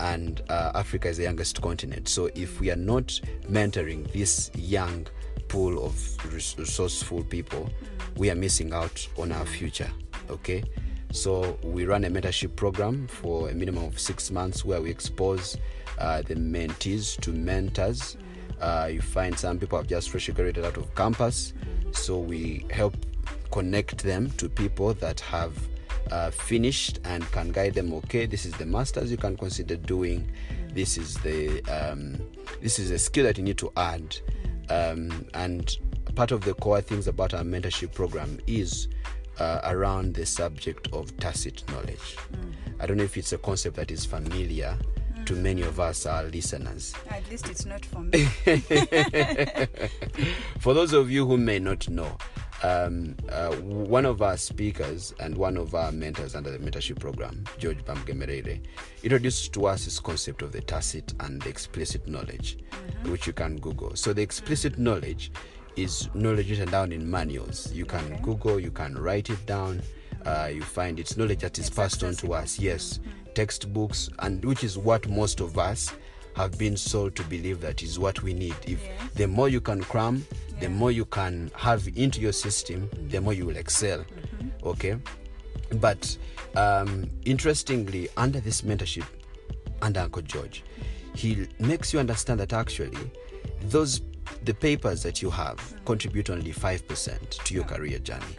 and 0.00 0.42
uh, 0.48 0.72
africa 0.74 1.08
is 1.08 1.16
the 1.18 1.22
youngest 1.22 1.62
continent. 1.62 2.08
So 2.08 2.28
if 2.34 2.60
we 2.60 2.70
are 2.70 2.76
not 2.76 3.20
mentoring 3.48 4.10
this 4.12 4.50
young 4.54 5.06
pool 5.48 5.84
of 5.84 5.94
resourceful 6.32 7.22
people 7.24 7.70
we 8.16 8.30
are 8.30 8.34
missing 8.34 8.72
out 8.72 9.06
on 9.16 9.30
our 9.32 9.46
future 9.46 9.90
okay? 10.28 10.64
So 11.12 11.56
we 11.62 11.84
run 11.86 12.02
a 12.04 12.10
mentorship 12.10 12.56
program 12.56 13.06
for 13.06 13.48
a 13.50 13.54
minimum 13.54 13.84
of 13.84 14.00
six 14.00 14.32
months 14.32 14.64
where 14.64 14.80
we 14.82 14.90
expose 14.90 15.56
uh, 15.98 16.22
the 16.22 16.34
mentees 16.34 17.16
to 17.20 17.30
mentors 17.30 18.16
uh, 18.60 18.88
you 18.90 19.00
find 19.00 19.38
some 19.38 19.58
people 19.58 19.78
have 19.78 19.86
just 19.86 20.10
freshly 20.10 20.34
graduated 20.34 20.64
out 20.64 20.76
of 20.76 20.94
campus. 20.94 21.52
So 21.92 22.18
we 22.18 22.66
help 22.70 22.96
connect 23.50 24.02
them 24.02 24.30
to 24.32 24.48
people 24.48 24.94
that 24.94 25.20
have 25.20 25.56
uh, 26.10 26.30
finished 26.30 27.00
and 27.04 27.24
can 27.32 27.50
guide 27.50 27.72
them 27.72 27.92
okay 27.94 28.26
this 28.26 28.44
is 28.44 28.52
the 28.54 28.66
masters 28.66 29.10
you 29.10 29.16
can 29.16 29.36
consider 29.36 29.76
doing. 29.76 30.30
This 30.72 30.98
is 30.98 31.14
the 31.18 31.62
um, 31.64 32.18
this 32.60 32.78
is 32.78 32.90
a 32.90 32.98
skill 32.98 33.24
that 33.24 33.38
you 33.38 33.44
need 33.44 33.58
to 33.58 33.72
add. 33.76 34.16
Um, 34.70 35.26
and 35.34 35.76
part 36.14 36.30
of 36.32 36.42
the 36.42 36.54
core 36.54 36.80
things 36.80 37.06
about 37.06 37.34
our 37.34 37.42
mentorship 37.42 37.92
program 37.92 38.40
is 38.46 38.88
uh, 39.38 39.60
around 39.64 40.14
the 40.14 40.26
subject 40.26 40.88
of 40.92 41.16
tacit 41.18 41.68
knowledge. 41.70 42.16
I 42.80 42.86
don't 42.86 42.96
know 42.96 43.04
if 43.04 43.16
it's 43.16 43.32
a 43.32 43.38
concept 43.38 43.76
that 43.76 43.90
is 43.90 44.04
familiar 44.04 44.76
to 45.26 45.34
many 45.34 45.62
of 45.62 45.80
us 45.80 46.06
our 46.06 46.24
listeners 46.24 46.94
At 47.10 47.28
least 47.30 47.48
it's 47.48 47.64
not 47.64 47.84
for 47.84 48.00
me. 48.00 48.24
for 50.60 50.74
those 50.74 50.92
of 50.92 51.10
you 51.10 51.26
who 51.26 51.36
may 51.36 51.58
not 51.58 51.88
know, 51.88 52.16
um, 52.62 53.14
uh, 53.30 53.54
one 53.56 54.06
of 54.06 54.22
our 54.22 54.36
speakers 54.36 55.14
and 55.20 55.36
one 55.36 55.56
of 55.56 55.74
our 55.74 55.92
mentors 55.92 56.34
under 56.34 56.50
the 56.50 56.58
mentorship 56.58 56.98
program, 57.00 57.44
George 57.58 57.84
Bamgemerere, 57.84 58.60
introduced 59.02 59.52
to 59.54 59.66
us 59.66 59.84
this 59.84 60.00
concept 60.00 60.42
of 60.42 60.52
the 60.52 60.60
tacit 60.60 61.14
and 61.20 61.40
the 61.42 61.48
explicit 61.48 62.06
knowledge, 62.08 62.58
which 63.06 63.26
you 63.26 63.32
can 63.32 63.56
Google. 63.58 63.94
So 63.96 64.12
the 64.12 64.22
explicit 64.22 64.78
knowledge 64.78 65.30
is 65.76 66.08
knowledge 66.14 66.50
written 66.50 66.70
down 66.70 66.92
in 66.92 67.08
manuals. 67.10 67.72
You 67.72 67.84
can 67.84 68.04
Okay. 68.04 68.20
Google, 68.22 68.60
you 68.60 68.70
can 68.70 68.94
write 68.94 69.30
it 69.30 69.44
down. 69.46 69.82
Uh, 70.24 70.48
you 70.52 70.62
find 70.62 70.98
it's 70.98 71.16
knowledge 71.18 71.40
that 71.40 71.58
is 71.58 71.66
It's 71.68 71.76
passed 71.76 72.02
on 72.02 72.14
to 72.16 72.32
us. 72.32 72.58
Yes, 72.58 73.00
textbooks, 73.34 74.08
and 74.20 74.44
which 74.44 74.64
is 74.64 74.78
what 74.78 75.08
most 75.08 75.40
of 75.40 75.58
us 75.58 75.92
have 76.36 76.58
been 76.58 76.76
sold 76.76 77.14
to 77.16 77.22
believe 77.24 77.60
that 77.60 77.82
is 77.82 77.98
what 77.98 78.22
we 78.22 78.32
need. 78.34 78.54
If 78.66 78.82
Yes. 78.84 79.10
the 79.14 79.28
more 79.28 79.48
you 79.48 79.60
can 79.60 79.82
cram, 79.82 80.26
the 80.60 80.68
more 80.68 80.90
you 80.90 81.04
can 81.04 81.50
have 81.56 81.86
into 81.94 82.20
your 82.20 82.32
system, 82.32 82.88
the 83.08 83.20
more 83.20 83.32
you 83.32 83.46
will 83.46 83.56
excel. 83.56 83.98
Mm-hmm. 84.00 84.68
Okay, 84.68 84.96
but 85.80 86.16
um, 86.56 87.08
interestingly, 87.24 88.08
under 88.16 88.40
this 88.40 88.62
mentorship, 88.62 89.06
under 89.82 90.00
Uncle 90.00 90.22
George, 90.22 90.64
he 91.14 91.46
makes 91.58 91.92
you 91.92 92.00
understand 92.00 92.40
that 92.40 92.52
actually 92.52 93.10
those 93.62 94.00
the 94.44 94.54
papers 94.54 95.02
that 95.02 95.22
you 95.22 95.30
have 95.30 95.74
contribute 95.84 96.28
only 96.30 96.52
5% 96.52 97.44
to 97.44 97.54
your 97.54 97.64
career 97.64 97.98
journey 97.98 98.36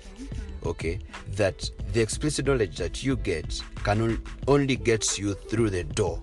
okay 0.65 0.99
that 1.29 1.69
the 1.93 2.01
explicit 2.01 2.45
knowledge 2.45 2.77
that 2.77 3.03
you 3.03 3.15
get 3.17 3.61
can 3.83 4.21
only 4.47 4.75
gets 4.75 5.19
you 5.19 5.33
through 5.33 5.69
the 5.69 5.83
door 5.83 6.21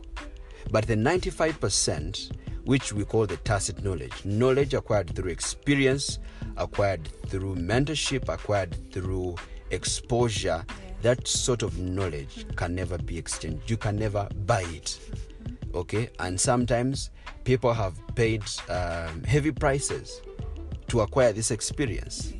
but 0.71 0.87
the 0.87 0.95
95% 0.95 2.33
which 2.65 2.93
we 2.93 3.05
call 3.05 3.27
the 3.27 3.37
tacit 3.39 3.83
knowledge. 3.83 4.25
Knowledge 4.25 4.75
acquired 4.75 5.15
through 5.15 5.31
experience, 5.31 6.19
acquired 6.57 7.09
through 7.29 7.57
mentorship, 7.57 8.29
acquired 8.29 8.77
through 8.93 9.37
exposure. 9.71 10.65
That 11.03 11.27
sort 11.27 11.63
of 11.63 11.79
knowledge 11.79 12.47
can 12.57 12.75
never 12.75 12.99
be 12.99 13.19
exchanged. 13.19 13.69
You 13.69 13.77
can 13.77 13.97
never 13.97 14.29
buy 14.47 14.63
it. 14.63 14.99
Okay, 15.75 16.11
and 16.21 16.41
sometimes 16.41 17.11
people 17.45 17.73
have 17.73 17.95
paid 18.15 18.43
um, 18.69 19.25
heavy 19.25 19.51
prices 19.51 20.21
to 20.89 21.01
acquire 21.01 21.33
this 21.33 21.51
experience, 21.51 22.33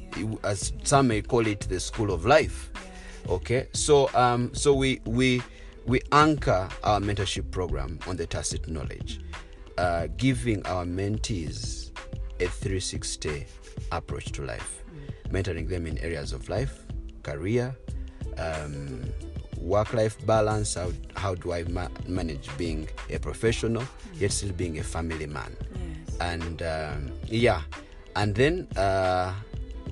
as 0.45 0.73
some 0.85 1.09
may 1.09 1.23
call 1.23 1.47
it, 1.47 1.61
the 1.61 1.81
school 1.81 2.13
of 2.13 2.25
life. 2.27 2.71
Okay, 3.29 3.69
so 3.73 4.11
um, 4.15 4.53
so 4.55 4.75
we 4.75 5.01
we 5.05 5.43
we 5.87 6.01
anchor 6.13 6.69
our 6.85 7.01
mentorship 7.01 7.51
program 7.51 7.99
on 8.07 8.17
the 8.17 8.27
tacit 8.27 8.69
knowledge, 8.69 9.21
uh, 9.79 10.09
giving 10.17 10.65
our 10.67 10.85
mentees 10.85 11.91
a 12.41 12.47
360 12.49 13.47
approach 13.93 14.33
to 14.33 14.43
life, 14.43 14.83
mentoring 15.31 15.69
them 15.69 15.87
in 15.87 15.99
areas 15.99 16.33
of 16.33 16.49
life, 16.49 16.85
career, 17.23 17.77
um, 18.39 19.03
work 19.59 19.93
life 19.95 20.25
balance. 20.27 20.75
How, 20.75 20.93
how 21.17 21.35
do 21.35 21.53
I 21.53 21.63
ma- 21.65 21.89
manage 22.07 22.49
being 22.59 22.89
a 23.11 23.19
professional 23.19 23.85
yet 24.15 24.33
still 24.33 24.53
being 24.53 24.79
a 24.79 24.83
family 24.83 25.27
man? 25.27 25.57
Yes. 26.09 26.17
And 26.21 26.63
um, 26.63 27.13
yeah, 27.27 27.63
and 28.17 28.35
then 28.35 28.69
uh, 28.77 29.33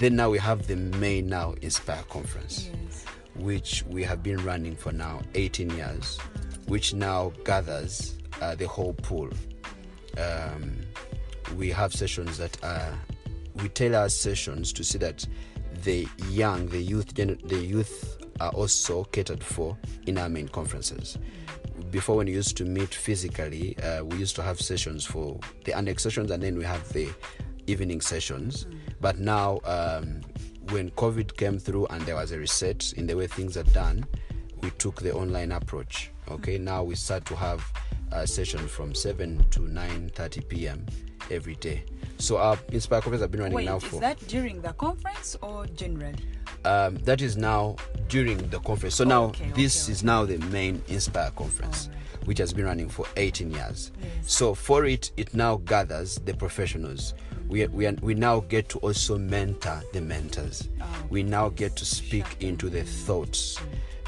then 0.00 0.16
now 0.16 0.30
we 0.30 0.38
have 0.38 0.66
the 0.66 0.76
May 0.76 1.21
Now 1.21 1.54
Inspire 1.61 2.02
conference 2.09 2.71
Yes. 2.87 3.04
which 3.35 3.85
we 3.87 4.02
have 4.02 4.23
been 4.23 4.42
running 4.42 4.75
for 4.75 4.92
now 4.92 5.21
18 5.35 5.69
years, 5.71 6.19
which 6.66 6.95
now 6.95 7.33
gathers 7.45 8.16
uh, 8.40 8.54
the 8.54 8.66
whole 8.66 8.95
pool. 8.95 9.28
Um, 10.19 10.75
we 11.54 11.69
have 11.71 11.92
sessions 11.92 12.38
that 12.38 12.57
are, 12.64 12.99
we 13.57 13.69
tailor 13.69 13.99
our 13.99 14.09
sessions 14.09 14.73
to 14.73 14.83
see 14.83 14.97
that 14.99 15.26
the 15.85 16.09
young, 16.30 16.66
the 16.69 16.80
youth, 16.80 17.14
the 17.14 17.59
youth 17.62 18.16
are 18.40 18.50
also 18.52 19.04
catered 19.04 19.45
for 19.45 19.76
in 20.07 20.16
our 20.16 20.30
main 20.30 20.49
conferences. 20.49 21.19
Before, 21.90 22.16
when 22.16 22.26
we 22.26 22.33
used 22.33 22.57
to 22.57 22.64
meet 22.64 22.95
physically, 22.95 23.76
uh, 23.80 24.02
we 24.04 24.16
used 24.16 24.35
to 24.37 24.42
have 24.42 24.61
sessions 24.61 25.04
for 25.04 25.38
the 25.64 25.76
annex 25.76 26.02
sessions, 26.02 26.30
and 26.30 26.42
then 26.42 26.57
we 26.57 26.64
have 26.64 26.90
the 26.95 27.11
evening 27.70 28.00
sessions. 28.00 28.66
But 29.00 29.18
now, 29.18 29.60
um, 29.64 30.20
when 30.70 30.90
COVID 30.92 31.36
came 31.36 31.58
through 31.58 31.86
and 31.86 32.02
there 32.02 32.16
was 32.16 32.32
a 32.32 32.38
reset 32.38 32.92
in 32.96 33.06
the 33.06 33.16
way 33.16 33.26
things 33.26 33.56
are 33.56 33.62
done, 33.64 34.04
we 34.62 34.70
took 34.72 35.00
the 35.00 35.12
online 35.14 35.52
approach. 35.52 36.10
Okay, 36.30 36.58
now 36.58 36.82
we 36.84 36.94
start 36.94 37.24
to 37.26 37.36
have 37.36 37.64
a 38.12 38.26
session 38.26 38.66
from 38.68 38.94
7 38.94 39.44
to 39.50 39.60
9:30 39.60 40.48
p.m. 40.48 40.86
every 41.30 41.54
day. 41.56 41.84
So 42.18 42.36
our 42.36 42.58
Inspire 42.72 43.00
conference 43.00 43.22
have 43.22 43.30
been 43.30 43.40
running 43.40 43.56
Wait, 43.56 43.64
now 43.64 43.76
is 43.78 43.98
that 44.00 44.18
during 44.28 44.60
the 44.60 44.72
conference 44.74 45.36
or 45.40 45.66
generally? 45.68 46.14
um, 46.66 46.96
that 47.04 47.22
is 47.22 47.36
now 47.38 47.76
during 48.08 48.36
the 48.50 48.58
conference. 48.60 48.94
So 48.96 49.04
now 49.04 49.24
Okay, 49.26 49.50
this 49.54 49.84
okay, 49.84 49.92
is 49.92 50.04
now 50.04 50.26
the 50.26 50.36
main 50.52 50.82
Inspire 50.88 51.30
conference, 51.30 51.88
Alright. 51.88 52.26
which 52.26 52.38
has 52.38 52.52
been 52.52 52.66
running 52.66 52.88
for 52.90 53.06
18 53.16 53.50
years. 53.52 53.92
Yes. 54.02 54.10
So 54.30 54.54
for 54.54 54.84
it, 54.84 55.12
it 55.16 55.32
now 55.32 55.56
gathers 55.64 56.16
the 56.26 56.34
professionals. 56.34 57.14
We, 57.50 57.66
we, 57.66 57.87
are, 57.87 57.97
we 58.00 58.14
now 58.14 58.40
get 58.40 58.69
to 58.71 58.78
also 58.78 59.19
mentor 59.19 59.83
the 59.92 60.00
mentors. 60.00 60.69
We 61.11 61.25
now 61.25 61.49
get 61.49 61.75
to 61.76 61.85
speak 61.85 62.25
into 62.40 62.71
the 62.71 62.85
thoughts 62.85 63.59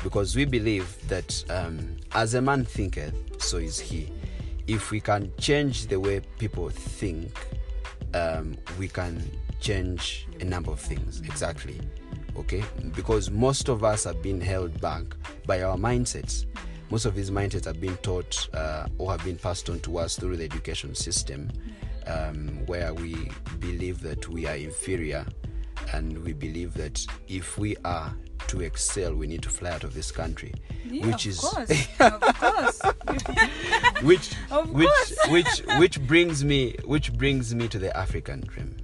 because 0.05 0.37
we 0.37 0.45
believe 0.45 0.97
that 1.09 1.45
um, 1.51 1.97
as 2.13 2.35
a 2.35 2.41
man 2.41 2.65
thinketh, 2.65 3.43
so 3.43 3.57
is 3.57 3.81
he. 3.81 4.13
If 4.69 4.93
we 4.93 5.01
can 5.01 5.33
change 5.39 5.89
the 5.89 5.99
way 5.99 6.21
people 6.39 6.71
think, 6.71 7.37
um, 8.15 8.57
we 8.79 8.87
can 8.87 9.29
change 9.61 10.29
a 10.41 10.45
number 10.45 10.71
of 10.71 10.79
things. 10.79 11.21
Exactly. 11.23 11.81
Okay? 12.37 12.63
Because 12.95 13.29
most 13.29 13.69
of 13.69 13.83
us 13.83 14.05
have 14.05 14.23
been 14.23 14.41
held 14.41 14.81
back 14.81 15.03
by 15.47 15.63
our 15.63 15.77
mindsets. 15.77 16.47
Most 16.91 17.07
of 17.07 17.17
these 17.17 17.31
mindsets 17.31 17.65
have 17.65 17.81
been 17.81 17.97
taught 17.99 18.49
uh, 18.55 18.87
or 18.99 19.11
have 19.11 19.25
been 19.25 19.37
passed 19.37 19.69
on 19.69 19.81
to 19.81 19.99
us 19.99 20.17
through 20.17 20.37
the 20.37 20.45
education 20.45 20.95
system, 20.95 21.51
um, 22.07 22.65
where 22.67 22.93
we 22.95 23.31
believe 23.59 24.01
that 24.03 24.29
we 24.29 24.47
are 24.47 24.57
inferior 24.57 25.27
and 25.93 26.23
we 26.25 26.33
believe 26.33 26.75
that 26.75 27.05
if 27.29 27.59
we 27.59 27.77
are 27.85 28.15
to 28.49 28.61
excel, 28.61 29.15
we 29.15 29.27
need 29.27 29.43
to 29.43 29.49
fly 29.51 29.71
out 29.71 29.85
of 29.85 29.95
this 29.95 30.11
country. 30.11 30.53
Yeah, 30.85 31.07
which 31.07 31.27
of 31.27 31.31
is 31.33 31.39
course, 31.41 31.71
of 32.01 32.21
course. 32.21 32.81
which 34.03 34.35
Of 34.51 34.71
which 34.71 34.89
course. 34.89 35.19
which 35.29 35.63
which 35.79 36.07
brings 36.07 36.45
me 36.45 36.75
which 36.85 37.13
brings 37.15 37.55
me 37.55 37.69
to 37.69 37.79
the 37.79 37.97
African 37.97 38.41
dream. 38.43 38.77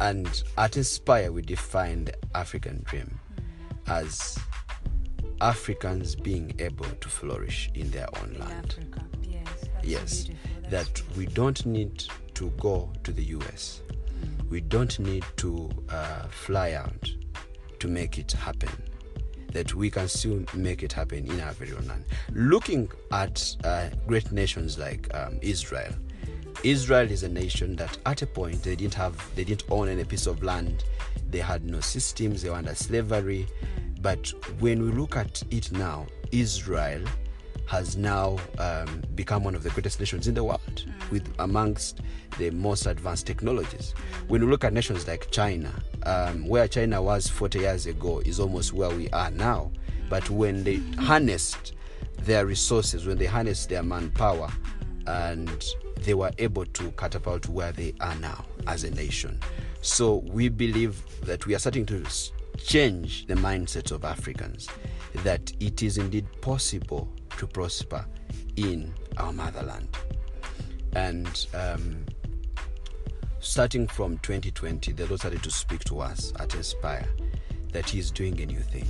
And 0.00 0.42
at 0.58 0.76
Inspire 0.76 1.32
we 1.32 1.42
define 1.42 2.04
the 2.06 2.14
African 2.34 2.82
dream 2.84 3.18
as 3.86 4.38
Africans 5.40 6.14
being 6.16 6.54
able 6.58 6.86
to 6.86 7.08
flourish 7.08 7.70
in 7.74 7.90
their 7.90 8.08
own 8.20 8.32
In 8.34 8.40
land. 8.40 8.74
Africa, 8.78 9.04
yes. 9.22 9.48
Yes, 9.82 10.24
beautiful. 10.24 10.53
That 10.74 11.00
we 11.16 11.26
don't 11.26 11.64
need 11.66 12.02
to 12.34 12.50
go 12.58 12.90
to 13.04 13.12
the 13.12 13.22
US. 13.36 13.80
We 14.50 14.60
don't 14.60 14.98
need 14.98 15.24
to 15.36 15.70
uh, 15.88 16.26
fly 16.26 16.72
out 16.72 17.08
to 17.78 17.86
make 17.86 18.18
it 18.18 18.32
happen. 18.32 18.70
That 19.52 19.72
we 19.76 19.88
can 19.88 20.08
still 20.08 20.44
make 20.52 20.82
it 20.82 20.92
happen 20.92 21.30
in 21.30 21.38
our 21.38 21.52
very 21.52 21.74
own 21.74 21.86
land. 21.86 22.06
Looking 22.32 22.90
at 23.12 23.54
uh, 23.62 23.90
great 24.08 24.32
nations 24.32 24.76
like 24.76 25.08
um, 25.14 25.38
Israel, 25.42 25.92
Israel 26.64 27.08
is 27.08 27.22
a 27.22 27.28
nation 27.28 27.76
that 27.76 27.96
at 28.04 28.22
a 28.22 28.26
point 28.26 28.64
they 28.64 28.74
didn't 28.74 28.94
have, 28.94 29.14
they 29.36 29.44
didn't 29.44 29.70
own 29.70 29.88
any 29.88 30.02
piece 30.02 30.26
of 30.26 30.42
land. 30.42 30.82
They 31.30 31.38
had 31.38 31.64
no 31.64 31.78
systems. 31.78 32.42
They 32.42 32.50
were 32.50 32.56
under 32.56 32.74
slavery. 32.74 33.46
But 34.00 34.26
when 34.58 34.82
we 34.82 34.90
look 34.90 35.14
at 35.14 35.40
it 35.52 35.70
now, 35.70 36.06
Israel 36.32 37.04
has 37.66 37.96
now 37.96 38.38
um, 38.58 39.02
become 39.14 39.44
one 39.44 39.54
of 39.54 39.62
the 39.62 39.70
greatest 39.70 39.98
nations 39.98 40.28
in 40.28 40.34
the 40.34 40.44
world 40.44 40.84
with 41.10 41.32
amongst 41.38 42.00
the 42.38 42.50
most 42.50 42.86
advanced 42.86 43.26
technologies. 43.26 43.94
When 44.28 44.44
we 44.44 44.50
look 44.50 44.64
at 44.64 44.72
nations 44.72 45.06
like 45.06 45.30
china 45.30 45.72
um, 46.04 46.46
where 46.46 46.68
china 46.68 47.00
was 47.00 47.28
40 47.28 47.60
years 47.60 47.86
ago 47.86 48.20
is 48.20 48.40
almost 48.40 48.72
where 48.72 48.90
we 48.90 49.08
are 49.10 49.30
now. 49.30 49.70
But 50.10 50.28
when 50.28 50.64
they 50.64 50.76
harnessed 50.98 51.72
their 52.18 52.46
resources 52.46 53.06
when 53.06 53.18
they 53.18 53.26
harnessed 53.26 53.68
their 53.68 53.82
manpower 53.82 54.50
and 55.06 55.64
they 56.00 56.14
were 56.14 56.30
able 56.38 56.64
to 56.66 56.90
catapult 56.92 57.48
where 57.48 57.72
they 57.72 57.94
are 58.00 58.14
now 58.16 58.44
as 58.66 58.84
a 58.84 58.90
nation. 58.90 59.38
So 59.80 60.16
we 60.26 60.48
believe 60.48 61.02
that 61.22 61.46
we 61.46 61.54
are 61.54 61.58
starting 61.58 61.86
to 61.86 62.04
change 62.58 63.26
the 63.26 63.34
mindset 63.34 63.90
of 63.90 64.04
Africans 64.04 64.68
that 65.22 65.52
it 65.60 65.82
is 65.82 65.98
indeed 65.98 66.26
possible 66.40 67.08
to 67.38 67.46
prosper 67.46 68.04
in 68.56 68.92
our 69.16 69.32
motherland. 69.32 69.88
And 70.94 71.46
um, 71.54 72.04
starting 73.40 73.86
from 73.86 74.18
2020, 74.18 74.92
the 74.92 75.06
Lord 75.06 75.20
started 75.20 75.42
to 75.42 75.50
speak 75.50 75.84
to 75.84 76.00
us 76.00 76.32
at 76.38 76.54
Inspire 76.54 77.06
that 77.72 77.90
He 77.90 77.98
is 77.98 78.10
doing 78.10 78.40
a 78.40 78.46
new 78.46 78.60
thing. 78.60 78.88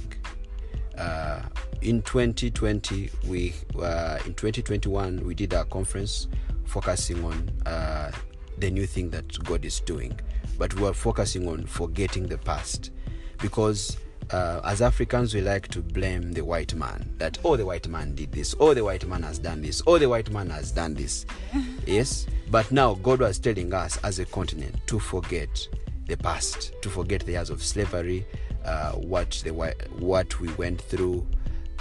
Uh, 0.98 1.42
in 1.82 2.02
2020, 2.02 3.10
we 3.26 3.52
uh, 3.80 4.18
in 4.26 4.34
2021 4.34 5.24
we 5.24 5.34
did 5.34 5.52
our 5.52 5.64
conference 5.64 6.28
focusing 6.64 7.24
on 7.24 7.50
uh, 7.66 8.12
the 8.58 8.70
new 8.70 8.86
thing 8.86 9.10
that 9.10 9.42
God 9.44 9.64
is 9.64 9.80
doing, 9.80 10.18
but 10.56 10.72
we 10.74 10.86
are 10.86 10.94
focusing 10.94 11.48
on 11.48 11.66
forgetting 11.66 12.26
the 12.26 12.38
past 12.38 12.92
because 13.38 13.96
uh, 14.34 14.60
as 14.64 14.82
Africans 14.82 15.32
we 15.32 15.40
like 15.40 15.68
to 15.68 15.80
blame 15.80 16.32
the 16.32 16.44
white 16.44 16.74
man 16.74 17.08
that 17.18 17.38
oh 17.44 17.56
the 17.56 17.64
white 17.64 17.86
man 17.86 18.16
did 18.16 18.32
this, 18.32 18.52
oh 18.58 18.74
the 18.74 18.82
white 18.82 19.06
man 19.06 19.22
has 19.22 19.38
done 19.38 19.62
this, 19.62 19.80
oh 19.86 19.96
the 19.96 20.08
white 20.08 20.28
man 20.32 20.50
has 20.50 20.72
done 20.72 20.92
this. 20.92 21.24
yes, 21.86 22.26
but 22.50 22.70
now 22.72 22.94
God 22.94 23.20
was 23.20 23.38
telling 23.38 23.72
us 23.72 23.96
as 23.98 24.18
a 24.18 24.24
continent 24.24 24.74
to 24.88 24.98
forget 24.98 25.68
the 26.08 26.16
past, 26.16 26.72
to 26.82 26.90
forget 26.90 27.24
the 27.24 27.32
years 27.32 27.48
of 27.48 27.62
slavery, 27.62 28.26
uh, 28.64 28.92
what 28.92 29.30
the 29.44 29.52
what 29.52 30.40
we 30.40 30.52
went 30.54 30.80
through, 30.80 31.24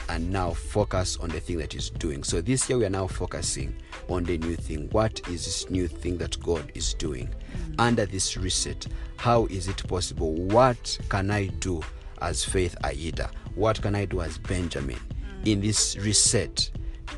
and 0.10 0.30
now 0.32 0.52
focus 0.52 1.18
on 1.18 1.30
the 1.30 1.40
thing 1.40 1.58
that 1.58 1.74
is 1.74 1.90
doing. 1.90 2.24
So 2.24 2.40
this 2.40 2.70
year 2.70 2.78
we 2.78 2.86
are 2.86 2.92
now 2.92 3.08
focusing 3.08 3.76
on 4.10 4.26
the 4.26 4.38
new 4.38 4.56
thing. 4.56 4.90
What 4.92 5.28
is 5.28 5.46
this 5.46 5.72
new 5.72 5.88
thing 5.88 6.20
that 6.20 6.40
God 6.44 6.72
is 6.76 6.94
doing 6.94 7.34
under 7.80 8.06
this 8.06 8.38
reset? 8.38 8.86
How 9.18 9.48
is 9.48 9.68
it 9.68 9.88
possible? 9.88 10.34
What 10.34 11.00
can 11.10 11.32
I 11.32 11.48
do 11.48 11.82
as 12.24 12.44
Faith 12.44 12.76
Aida? 12.84 13.30
What 13.56 13.82
can 13.82 13.94
I 13.94 14.06
do 14.06 14.22
as 14.22 14.38
Benjamin 14.38 14.98
mm. 14.98 15.48
in 15.48 15.62
this 15.62 15.96
reset 15.98 16.72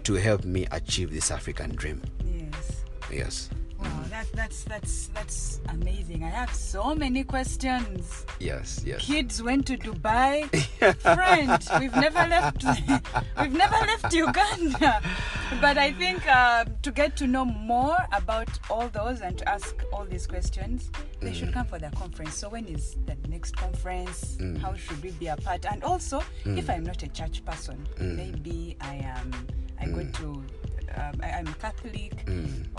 to 0.03 0.15
help 0.15 0.43
me 0.43 0.67
achieve 0.71 1.11
this 1.13 1.31
African 1.31 1.75
dream? 1.75 2.01
Yes. 2.25 2.83
Yes. 3.11 3.49
Wow, 3.79 4.03
that, 4.09 4.27
that's 4.33 4.63
that's 4.63 5.07
that's 5.07 5.59
amazing. 5.69 6.23
I 6.23 6.29
have 6.29 6.53
so 6.53 6.95
many 6.95 7.23
questions. 7.23 8.25
Yes, 8.39 8.81
yes. 8.85 9.01
Kids 9.05 9.43
went 9.43 9.67
to 9.67 9.77
Dubai. 9.77 10.47
Friend, 11.15 11.61
we've 11.79 11.95
never 11.95 12.27
left. 12.27 12.63
we've 13.41 13.53
never 13.53 13.75
left 13.75 14.13
Uganda. 14.13 15.01
But 15.61 15.77
I 15.77 15.91
think 15.93 16.25
uh, 16.27 16.65
to 16.83 16.91
get 16.91 17.15
to 17.17 17.27
know 17.27 17.45
more 17.45 17.97
about 18.13 18.49
all 18.69 18.87
those 18.89 19.21
and 19.21 19.37
to 19.37 19.49
ask 19.49 19.75
all 19.91 20.05
these 20.05 20.25
questions, 20.27 20.89
they 21.19 21.33
should 21.33 21.49
mm. 21.49 21.53
come 21.53 21.65
for 21.65 21.79
the 21.79 21.89
conference. 21.91 22.35
So 22.35 22.49
when 22.49 22.65
is 22.67 22.95
the 23.05 23.15
next 23.27 23.55
conference? 23.57 24.37
Mm. 24.39 24.57
How 24.57 24.73
should 24.75 25.01
we 25.03 25.11
be 25.11 25.27
apart? 25.27 25.65
And 25.65 25.83
also, 25.83 26.19
if 26.45 26.67
mm. 26.67 26.69
I'm 26.69 26.83
not 26.83 27.03
a 27.03 27.07
church 27.09 27.43
person, 27.45 27.85
maybe 27.99 28.77
I 28.79 28.95
am. 28.95 29.31
I 29.79 29.87
go 29.87 30.03
to. 30.03 30.43
Um, 30.95 31.19
I, 31.23 31.31
I'm 31.31 31.47
Catholic. 31.55 32.27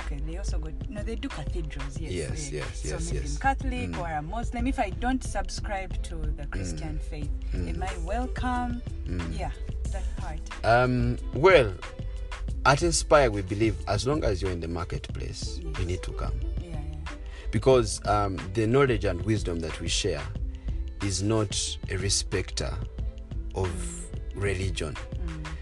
Okay, 0.00 0.20
they 0.26 0.38
also 0.38 0.58
go. 0.58 0.70
No, 0.88 1.02
they 1.02 1.16
do 1.16 1.28
cathedrals. 1.28 1.98
Yes. 1.98 2.12
Yes, 2.12 2.52
eh. 2.52 2.56
yes, 2.56 2.82
so 2.82 2.88
yes, 2.88 3.12
maybe 3.12 3.18
yes. 3.26 3.34
I'm 3.34 3.40
Catholic 3.40 3.98
or 3.98 4.08
a 4.08 4.22
Muslim. 4.22 4.66
If 4.66 4.78
I 4.78 4.90
don't 4.90 5.22
subscribe 5.22 6.02
to 6.04 6.16
the 6.16 6.46
Christian 6.46 6.98
faith, 6.98 7.30
am 7.54 7.82
I 7.82 7.92
welcome? 8.04 8.82
Yeah, 9.32 9.50
that 9.92 10.04
part. 10.16 10.40
Um, 10.64 11.18
well, 11.34 11.72
at 12.64 12.82
Inspire, 12.82 13.30
we 13.30 13.42
believe 13.42 13.76
as 13.88 14.06
long 14.06 14.24
as 14.24 14.42
you're 14.42 14.50
in 14.50 14.60
the 14.60 14.68
marketplace, 14.68 15.60
you 15.78 15.84
need 15.84 16.02
to 16.02 16.12
come. 16.12 16.32
Yeah, 16.60 16.70
yeah. 16.70 17.12
because 17.50 18.04
um, 18.06 18.38
the 18.54 18.66
knowledge 18.66 19.04
and 19.04 19.20
wisdom 19.22 19.60
that 19.60 19.80
we 19.80 19.88
share 19.88 20.22
is 21.02 21.22
not 21.22 21.78
a 21.90 21.96
respecter 21.96 22.72
of 23.54 23.70
religion 24.34 24.96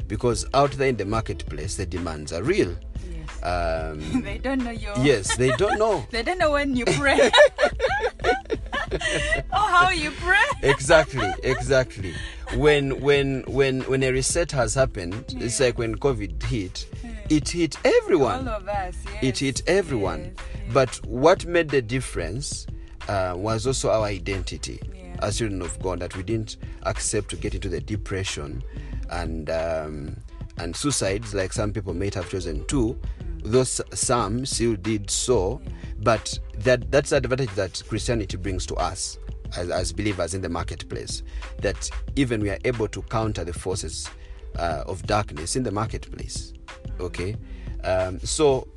because 0.09 0.47
out 0.55 0.73
there 0.73 0.89
in 0.89 0.97
the 0.97 1.05
marketplace 1.05 1.77
the 1.77 1.87
demands 1.87 2.33
are 2.33 2.43
real 2.43 2.75
Yes. 3.11 3.43
um, 3.43 4.23
they 4.23 4.39
don't 4.39 4.63
know 4.65 4.71
your. 4.71 4.97
yes 4.99 5.37
they 5.37 5.51
don't 5.57 5.79
know 5.79 6.07
They 6.11 6.23
don't 6.23 6.39
know 6.39 6.53
when 6.53 6.77
you 6.77 6.85
pray. 6.87 7.31
or 9.53 9.59
how 9.59 9.91
you 9.91 10.11
pray. 10.13 10.37
exactly 10.63 11.33
exactly 11.43 12.15
when 12.57 13.01
when 13.01 13.43
when 13.47 13.81
when 13.83 14.03
a 14.03 14.11
reset 14.13 14.51
has 14.53 14.75
happened 14.75 15.25
it's 15.39 15.59
like 15.61 15.79
when 15.79 15.97
covid 15.97 16.43
hit 16.45 16.87
it 17.31 17.49
hit 17.49 17.77
everyone 17.85 18.49
All 18.49 18.55
of 18.57 18.69
us. 18.69 18.95
Yes. 19.07 19.23
it 19.23 19.39
hit 19.39 19.63
everyone 19.69 20.21
Yes, 20.35 20.73
but 20.73 20.95
what 21.07 21.47
made 21.47 21.69
the 21.71 21.83
difference 21.83 22.67
uh, 23.09 23.35
was 23.37 23.67
also 23.67 23.91
our 23.91 24.05
identity 24.05 24.81
Yeah. 24.95 25.17
as 25.23 25.39
children 25.39 25.63
of 25.63 25.81
god 25.83 26.01
that 26.01 26.17
we 26.17 26.23
didn't 26.23 26.57
accept 26.83 27.31
to 27.31 27.37
get 27.37 27.55
into 27.55 27.69
the 27.69 27.81
depression 27.81 28.63
and 29.11 29.51
um, 29.51 30.17
and 30.59 30.75
suicides 30.75 31.35
like 31.35 31.53
some 31.53 31.73
people 31.73 31.95
might 31.95 32.15
have 32.15 32.29
chosen 32.31 32.65
to 32.67 32.99
those 33.45 33.81
some 33.93 34.47
still 34.47 34.75
did 34.77 35.11
so. 35.11 35.61
But 36.01 36.39
that 36.59 36.91
that's 36.91 37.11
the 37.11 37.17
advantage 37.17 37.51
that 37.55 37.83
christianity 37.89 38.37
brings 38.37 38.67
to 38.67 38.75
us 38.77 39.19
as, 39.57 39.71
as 39.71 39.93
believers 39.93 40.35
in 40.35 40.43
the 40.43 40.49
marketplace 40.49 41.23
that 41.61 41.91
even 42.17 42.41
we 42.41 42.51
are 42.51 42.59
able 42.65 42.89
to 42.89 43.03
counter 43.03 43.45
the 43.45 43.53
forces 43.53 44.09
uh, 44.59 44.85
of 44.87 45.03
darkness 45.07 45.57
in 45.57 45.63
the 45.63 45.71
marketplace. 45.71 46.53
Okay? 47.01 47.37
Um, 47.83 48.19
so 48.21 48.69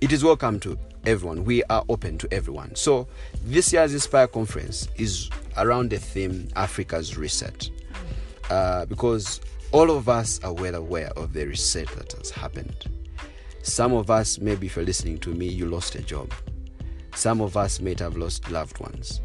it 0.00 0.12
is 0.12 0.24
welcome 0.24 0.60
to 0.60 0.78
everyone. 1.06 1.44
We 1.44 1.62
are 1.64 1.84
open 1.88 2.18
to 2.18 2.28
everyone. 2.32 2.74
So 2.74 3.08
this 3.44 3.72
year's 3.72 3.92
inspire 3.92 4.26
conference 4.26 4.88
is 4.96 5.30
around 5.56 5.90
the 5.90 5.98
theme 5.98 6.48
africa's 6.56 7.16
reset. 7.16 7.70
Uh, 8.50 8.86
because 8.86 9.40
all 9.72 9.90
of 9.90 10.08
us 10.08 10.40
are 10.42 10.52
well 10.52 10.74
aware 10.74 11.10
of 11.16 11.32
the 11.32 11.46
reset 11.46 11.88
that 11.88 12.12
has 12.12 12.30
happened. 12.30 12.86
Some 13.62 13.92
of 13.92 14.10
us 14.10 14.38
maybe 14.38 14.66
if 14.66 14.76
you're 14.76 14.84
listening 14.84 15.18
to 15.18 15.30
me 15.30 15.46
you 15.46 15.66
lost 15.66 15.94
a 15.94 16.02
job. 16.02 16.32
Some 17.14 17.40
of 17.40 17.56
us 17.56 17.80
may 17.80 17.94
have 17.98 18.16
lost 18.16 18.50
loved 18.50 18.80
ones. 18.80 19.20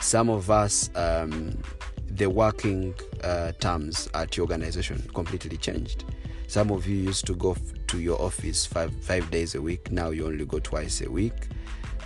Some 0.00 0.30
of 0.30 0.50
us 0.50 0.90
um, 0.94 1.58
the 2.06 2.30
working 2.30 2.94
uh, 3.22 3.52
terms 3.52 4.08
at 4.14 4.36
your 4.36 4.44
organization 4.44 5.08
completely 5.14 5.56
changed. 5.56 6.04
Some 6.46 6.70
of 6.70 6.86
you 6.86 6.96
used 6.96 7.26
to 7.26 7.34
go 7.34 7.52
f- 7.52 7.86
to 7.88 7.98
your 7.98 8.20
office 8.20 8.64
five 8.64 8.94
five 9.02 9.30
days 9.30 9.54
a 9.54 9.60
week. 9.60 9.90
Now 9.90 10.10
you 10.10 10.26
only 10.26 10.44
go 10.46 10.58
twice 10.58 11.00
a 11.02 11.10
week. 11.10 11.48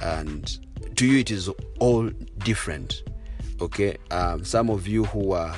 And 0.01 0.59
to 0.97 1.07
you 1.07 1.19
it 1.21 1.31
is 1.31 1.49
all 1.79 2.09
different. 2.39 3.03
Okay? 3.61 3.97
Um, 4.11 4.45
some 4.45 4.71
of 4.71 4.87
you 4.87 5.05
who 5.05 5.33
are 5.33 5.55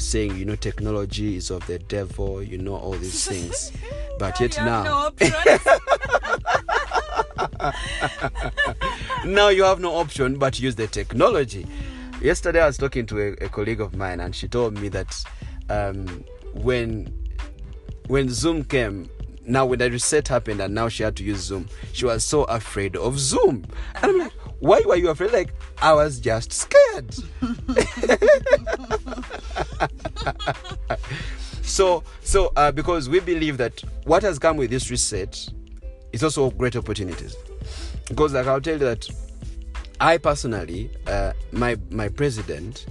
saying 0.00 0.36
you 0.36 0.44
know 0.44 0.56
technology 0.56 1.36
is 1.36 1.50
of 1.50 1.66
the 1.66 1.78
devil 1.78 2.42
you 2.42 2.58
know 2.58 2.76
all 2.76 2.92
these 2.92 3.26
things 3.28 3.72
but 4.18 4.38
yet 4.40 4.56
now 4.58 5.10
now 9.24 9.48
you 9.48 9.64
have 9.64 9.80
no 9.80 9.96
option 9.96 10.38
but 10.38 10.54
to 10.54 10.62
use 10.62 10.74
the 10.74 10.86
technology. 10.86 11.66
Yesterday, 12.20 12.60
I 12.60 12.66
was 12.66 12.76
talking 12.76 13.06
to 13.06 13.20
a, 13.20 13.28
a 13.44 13.48
colleague 13.48 13.80
of 13.80 13.96
mine, 13.96 14.20
and 14.20 14.34
she 14.34 14.48
told 14.48 14.78
me 14.78 14.88
that 14.90 15.24
um, 15.68 16.24
when 16.52 17.12
when 18.08 18.28
Zoom 18.28 18.64
came, 18.64 19.08
now 19.46 19.66
when 19.66 19.78
the 19.78 19.90
reset 19.90 20.28
happened, 20.28 20.60
and 20.60 20.74
now 20.74 20.88
she 20.88 21.02
had 21.02 21.16
to 21.16 21.24
use 21.24 21.40
Zoom, 21.40 21.68
she 21.92 22.04
was 22.04 22.24
so 22.24 22.44
afraid 22.44 22.96
of 22.96 23.18
Zoom. 23.18 23.64
And 23.96 24.04
I'm 24.04 24.18
like, 24.18 24.32
why 24.60 24.82
were 24.86 24.96
you 24.96 25.08
afraid? 25.08 25.32
Like, 25.32 25.52
I 25.82 25.92
was 25.92 26.20
just 26.20 26.52
scared. 26.52 27.12
so, 31.62 32.04
so 32.22 32.52
uh, 32.56 32.70
because 32.70 33.08
we 33.08 33.20
believe 33.20 33.56
that 33.58 33.80
what 34.04 34.22
has 34.22 34.38
come 34.38 34.56
with 34.56 34.70
this 34.70 34.90
reset 34.90 35.48
is 36.12 36.22
also 36.22 36.50
great 36.50 36.76
opportunities. 36.76 37.34
Because, 38.08 38.34
like, 38.34 38.46
I'll 38.46 38.60
tell 38.60 38.74
you 38.74 38.80
that 38.80 39.08
I 40.00 40.18
personally, 40.18 40.90
uh, 41.06 41.32
my 41.52 41.76
my 41.90 42.08
president, 42.08 42.86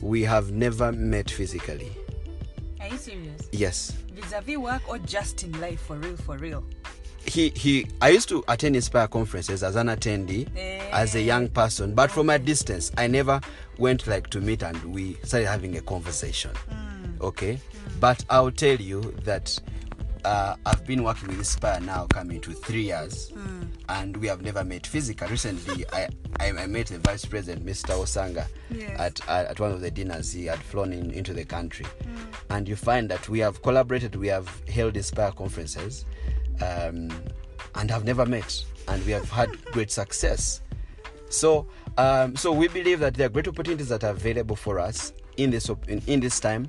we 0.00 0.22
have 0.22 0.52
never 0.52 0.92
met 0.92 1.30
physically. 1.30 1.92
Are 2.80 2.88
you 2.88 2.96
serious? 2.96 3.48
Yes, 3.52 3.90
Vis-a-vis 4.14 4.58
work 4.58 4.88
or 4.88 4.98
just 4.98 5.44
in 5.44 5.58
life 5.60 5.80
for 5.80 5.96
real, 5.96 6.16
for 6.16 6.36
real? 6.36 6.64
He 7.26 7.50
he. 7.50 7.86
I 8.00 8.10
used 8.10 8.28
to 8.30 8.44
attend 8.48 8.76
Inspire 8.76 9.08
conferences 9.08 9.62
as 9.62 9.76
an 9.76 9.88
attendee, 9.88 10.48
eh. 10.56 10.88
as 10.92 11.14
a 11.14 11.20
young 11.20 11.48
person, 11.48 11.94
but 11.94 12.10
from 12.10 12.30
a 12.30 12.38
distance. 12.38 12.90
I 12.96 13.06
never 13.06 13.40
went 13.78 14.06
like 14.06 14.28
to 14.30 14.40
meet 14.40 14.62
and 14.62 14.82
we 14.84 15.14
started 15.24 15.46
having 15.48 15.76
a 15.76 15.80
conversation. 15.80 16.50
Hmm. 16.68 17.22
Okay, 17.22 17.58
but 18.00 18.24
I'll 18.30 18.50
tell 18.50 18.76
you 18.76 19.00
that. 19.24 19.58
Uh, 20.22 20.54
I've 20.66 20.84
been 20.86 21.02
working 21.02 21.28
with 21.28 21.38
Inspire 21.38 21.80
now 21.80 22.04
coming 22.04 22.42
to 22.42 22.50
three 22.52 22.82
years, 22.82 23.30
hmm. 23.30 23.62
and 23.88 24.14
we 24.18 24.26
have 24.26 24.42
never 24.42 24.62
met 24.62 24.86
physically. 24.86 25.28
Recently, 25.28 25.86
I, 25.94 26.08
I, 26.38 26.50
I 26.50 26.66
met 26.66 26.88
the 26.88 26.98
vice 26.98 27.24
president, 27.24 27.64
Mr. 27.64 27.94
Osanga, 27.94 28.46
Yes. 28.70 29.00
at, 29.00 29.28
at 29.30 29.46
at 29.46 29.60
one 29.60 29.72
of 29.72 29.80
the 29.80 29.90
dinners 29.90 30.30
he 30.30 30.44
had 30.44 30.58
flown 30.58 30.92
in, 30.92 31.10
into 31.12 31.32
the 31.32 31.46
country, 31.46 31.86
hmm. 32.02 32.16
and 32.50 32.68
you 32.68 32.76
find 32.76 33.08
that 33.10 33.30
we 33.30 33.38
have 33.38 33.62
collaborated, 33.62 34.14
we 34.14 34.28
have 34.28 34.46
held 34.68 34.94
Inspire 34.94 35.32
conferences, 35.32 36.04
um, 36.62 37.10
and 37.74 37.90
have 37.90 38.04
never 38.04 38.26
met, 38.26 38.64
and 38.88 39.04
we 39.06 39.12
have 39.12 39.30
had 39.30 39.50
great 39.66 39.90
success. 39.90 40.62
So, 41.28 41.66
um, 41.96 42.34
so 42.36 42.52
we 42.52 42.68
believe 42.68 43.00
that 43.00 43.14
there 43.14 43.26
are 43.26 43.30
great 43.30 43.48
opportunities 43.48 43.88
that 43.88 44.02
are 44.04 44.10
available 44.10 44.56
for 44.56 44.78
us 44.78 45.12
in 45.36 45.50
this 45.50 45.70
op- 45.70 45.88
in, 45.88 46.02
in 46.06 46.20
this 46.20 46.40
time, 46.40 46.68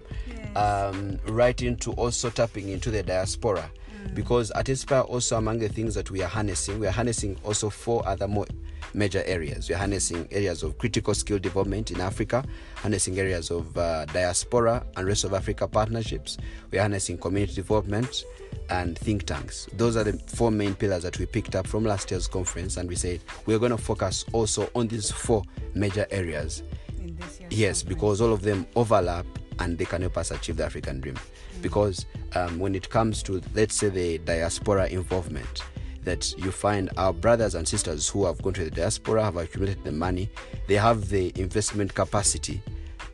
um, 0.55 1.19
right 1.27 1.59
into 1.61 1.91
also 1.93 2.29
tapping 2.29 2.69
into 2.69 2.91
the 2.91 3.03
diaspora, 3.03 3.69
because 4.13 4.51
at 4.51 4.69
Inspire 4.69 5.01
also 5.01 5.37
among 5.37 5.59
the 5.59 5.69
things 5.69 5.95
that 5.95 6.11
we 6.11 6.21
are 6.21 6.27
harnessing, 6.27 6.79
we 6.79 6.87
are 6.87 6.91
harnessing 6.91 7.37
also 7.43 7.69
four 7.69 8.07
other 8.07 8.27
more 8.27 8.45
major 8.93 9.23
areas. 9.25 9.69
We 9.69 9.75
are 9.75 9.79
harnessing 9.79 10.27
areas 10.31 10.63
of 10.63 10.77
critical 10.77 11.13
skill 11.13 11.39
development 11.39 11.91
in 11.91 12.01
Africa, 12.01 12.43
harnessing 12.75 13.19
areas 13.19 13.51
of 13.51 13.77
uh, 13.77 14.05
diaspora 14.05 14.85
and 14.95 15.07
rest 15.07 15.23
of 15.23 15.33
Africa 15.33 15.67
partnerships. 15.67 16.37
We 16.71 16.77
are 16.77 16.81
harnessing 16.81 17.17
community 17.17 17.55
development 17.55 18.23
and 18.69 18.97
think 18.97 19.23
tanks. 19.25 19.67
Those 19.73 19.97
are 19.97 20.03
the 20.03 20.13
four 20.13 20.51
main 20.51 20.75
pillars 20.75 21.03
that 21.03 21.17
we 21.19 21.25
picked 21.25 21.55
up 21.55 21.67
from 21.67 21.83
last 21.85 22.11
year's 22.11 22.27
conference, 22.27 22.77
and 22.77 22.87
we 22.87 22.95
said 22.95 23.21
we're 23.45 23.59
going 23.59 23.71
to 23.71 23.77
focus 23.77 24.25
also 24.33 24.69
on 24.75 24.87
these 24.87 25.11
four 25.11 25.43
major 25.73 26.05
areas. 26.11 26.63
In 26.99 27.15
this 27.17 27.39
year's 27.39 27.51
Yes, 27.53 27.81
conference? 27.81 27.83
because 27.83 28.21
all 28.21 28.33
of 28.33 28.41
them 28.41 28.65
overlap 28.75 29.25
and 29.59 29.77
they 29.77 29.85
can 29.85 30.01
help 30.01 30.17
us 30.17 30.31
achieve 30.31 30.57
the 30.57 30.65
African 30.65 31.01
dream. 31.01 31.15
Because 31.61 32.05
um, 32.35 32.57
when 32.59 32.73
it 32.73 32.89
comes 32.89 33.21
to, 33.23 33.41
let's 33.53 33.75
say, 33.75 33.89
the 33.89 34.17
diaspora 34.19 34.87
involvement, 34.87 35.63
that 36.03 36.33
you 36.37 36.51
find 36.51 36.89
our 36.97 37.13
brothers 37.13 37.55
and 37.55 37.67
sisters 37.67 38.09
who 38.09 38.25
have 38.25 38.41
gone 38.41 38.53
to 38.53 38.63
the 38.63 38.71
diaspora 38.71 39.23
have 39.23 39.37
accumulated 39.37 39.83
the 39.83 39.91
money, 39.91 40.29
they 40.67 40.75
have 40.75 41.09
the 41.09 41.31
investment 41.39 41.93
capacity 41.93 42.61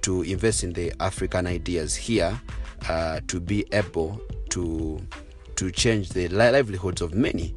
to 0.02 0.21
invest 0.23 0.63
in 0.63 0.73
the 0.73 0.93
African 1.00 1.47
ideas 1.47 1.95
here 1.95 2.39
uh, 2.88 3.19
to 3.28 3.39
be 3.39 3.65
able 3.71 4.21
to 4.50 5.00
to 5.56 5.71
change 5.71 6.10
the 6.10 6.28
livelihoods 6.28 7.02
of 7.02 7.15
many. 7.15 7.56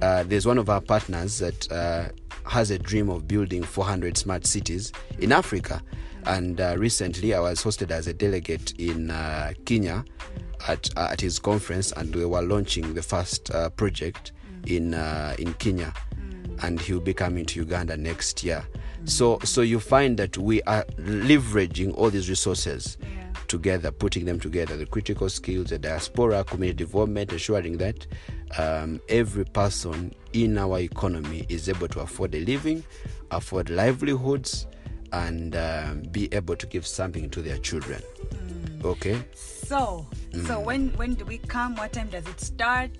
Uh, 0.00 0.22
there's 0.22 0.46
one 0.46 0.56
of 0.56 0.70
our 0.70 0.80
partners 0.80 1.38
that 1.40 1.70
uh, 1.72 2.08
has 2.48 2.70
a 2.70 2.78
dream 2.78 3.10
of 3.10 3.26
building 3.26 3.62
400 3.62 4.16
smart 4.16 4.46
cities 4.46 4.92
in 5.18 5.32
Africa. 5.32 5.82
And 6.26 6.60
uh, 6.60 6.76
recently, 6.78 7.34
I 7.34 7.40
was 7.40 7.62
hosted 7.62 7.90
as 7.90 8.06
a 8.06 8.12
delegate 8.12 8.78
in 8.78 9.10
uh, 9.10 9.52
Kenya 9.64 10.04
at, 10.68 10.90
uh, 10.96 11.08
at 11.10 11.20
his 11.20 11.38
conference, 11.38 11.92
and 11.92 12.14
we 12.14 12.24
were 12.24 12.42
launching 12.42 12.94
the 12.94 13.02
first 13.02 13.50
uh, 13.50 13.70
project 13.70 14.32
in 14.66 14.94
uh, 14.94 15.34
in 15.38 15.54
Kenya. 15.54 15.92
and 16.62 16.78
he'll 16.78 17.00
be 17.00 17.14
coming 17.14 17.46
to 17.46 17.58
Uganda 17.60 17.96
next 17.96 18.44
year. 18.44 18.62
So 19.06 19.38
so 19.44 19.62
you 19.62 19.80
find 19.80 20.18
that 20.18 20.36
we 20.36 20.60
are 20.64 20.84
leveraging 20.98 21.94
all 21.96 22.10
these 22.10 22.28
resources 22.28 22.98
Yeah. 23.00 23.32
together, 23.48 23.90
putting 23.90 24.26
them 24.26 24.38
together, 24.38 24.76
the 24.76 24.84
critical 24.84 25.30
skills, 25.30 25.70
the 25.70 25.78
diaspora, 25.78 26.44
community 26.44 26.84
development, 26.84 27.32
ensuring 27.32 27.78
that 27.78 28.06
um, 28.58 29.00
every 29.08 29.44
person 29.46 30.12
in 30.34 30.58
our 30.58 30.80
economy 30.80 31.46
is 31.48 31.68
able 31.70 31.88
to 31.88 32.00
afford 32.00 32.34
a 32.34 32.40
living, 32.40 32.84
afford 33.30 33.70
livelihoods, 33.70 34.66
and 35.12 35.56
um, 35.56 36.02
be 36.12 36.28
able 36.32 36.56
to 36.56 36.66
give 36.66 36.86
something 36.86 37.30
to 37.30 37.40
their 37.40 37.56
children. 37.58 38.02
Okay. 38.84 39.16
So, 39.34 40.06
so 40.46 40.60
Mm. 40.60 40.64
when 40.64 40.88
when 40.96 41.14
do 41.14 41.24
we 41.24 41.38
come? 41.38 41.74
What 41.76 41.92
time 41.94 42.08
does 42.10 42.26
it 42.28 42.38
start? 42.40 42.92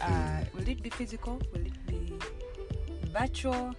Uh, 0.00 0.04
Mm. 0.04 0.54
Will 0.54 0.68
it 0.68 0.82
be 0.82 0.90
physical? 0.90 1.40
Will 1.52 1.66
it 1.66 1.86
be 1.86 2.12
virtual? 3.12 3.74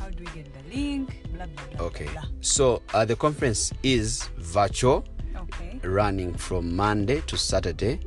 How 0.00 0.08
do 0.10 0.18
we 0.24 0.26
get 0.34 0.46
the 0.54 0.74
link? 0.74 1.22
Blah 1.34 1.46
blah 1.46 1.64
blah. 1.72 1.78
Mm. 1.80 1.86
Okay. 1.86 2.06
Blah, 2.12 2.22
So 2.40 2.82
uh, 2.94 3.04
the 3.04 3.16
conference 3.16 3.72
is 3.82 4.24
virtual. 4.38 5.04
Okay. 5.36 5.78
running 5.82 6.32
from 6.32 6.74
Monday 6.74 7.20
to 7.26 7.36
Saturday. 7.36 8.00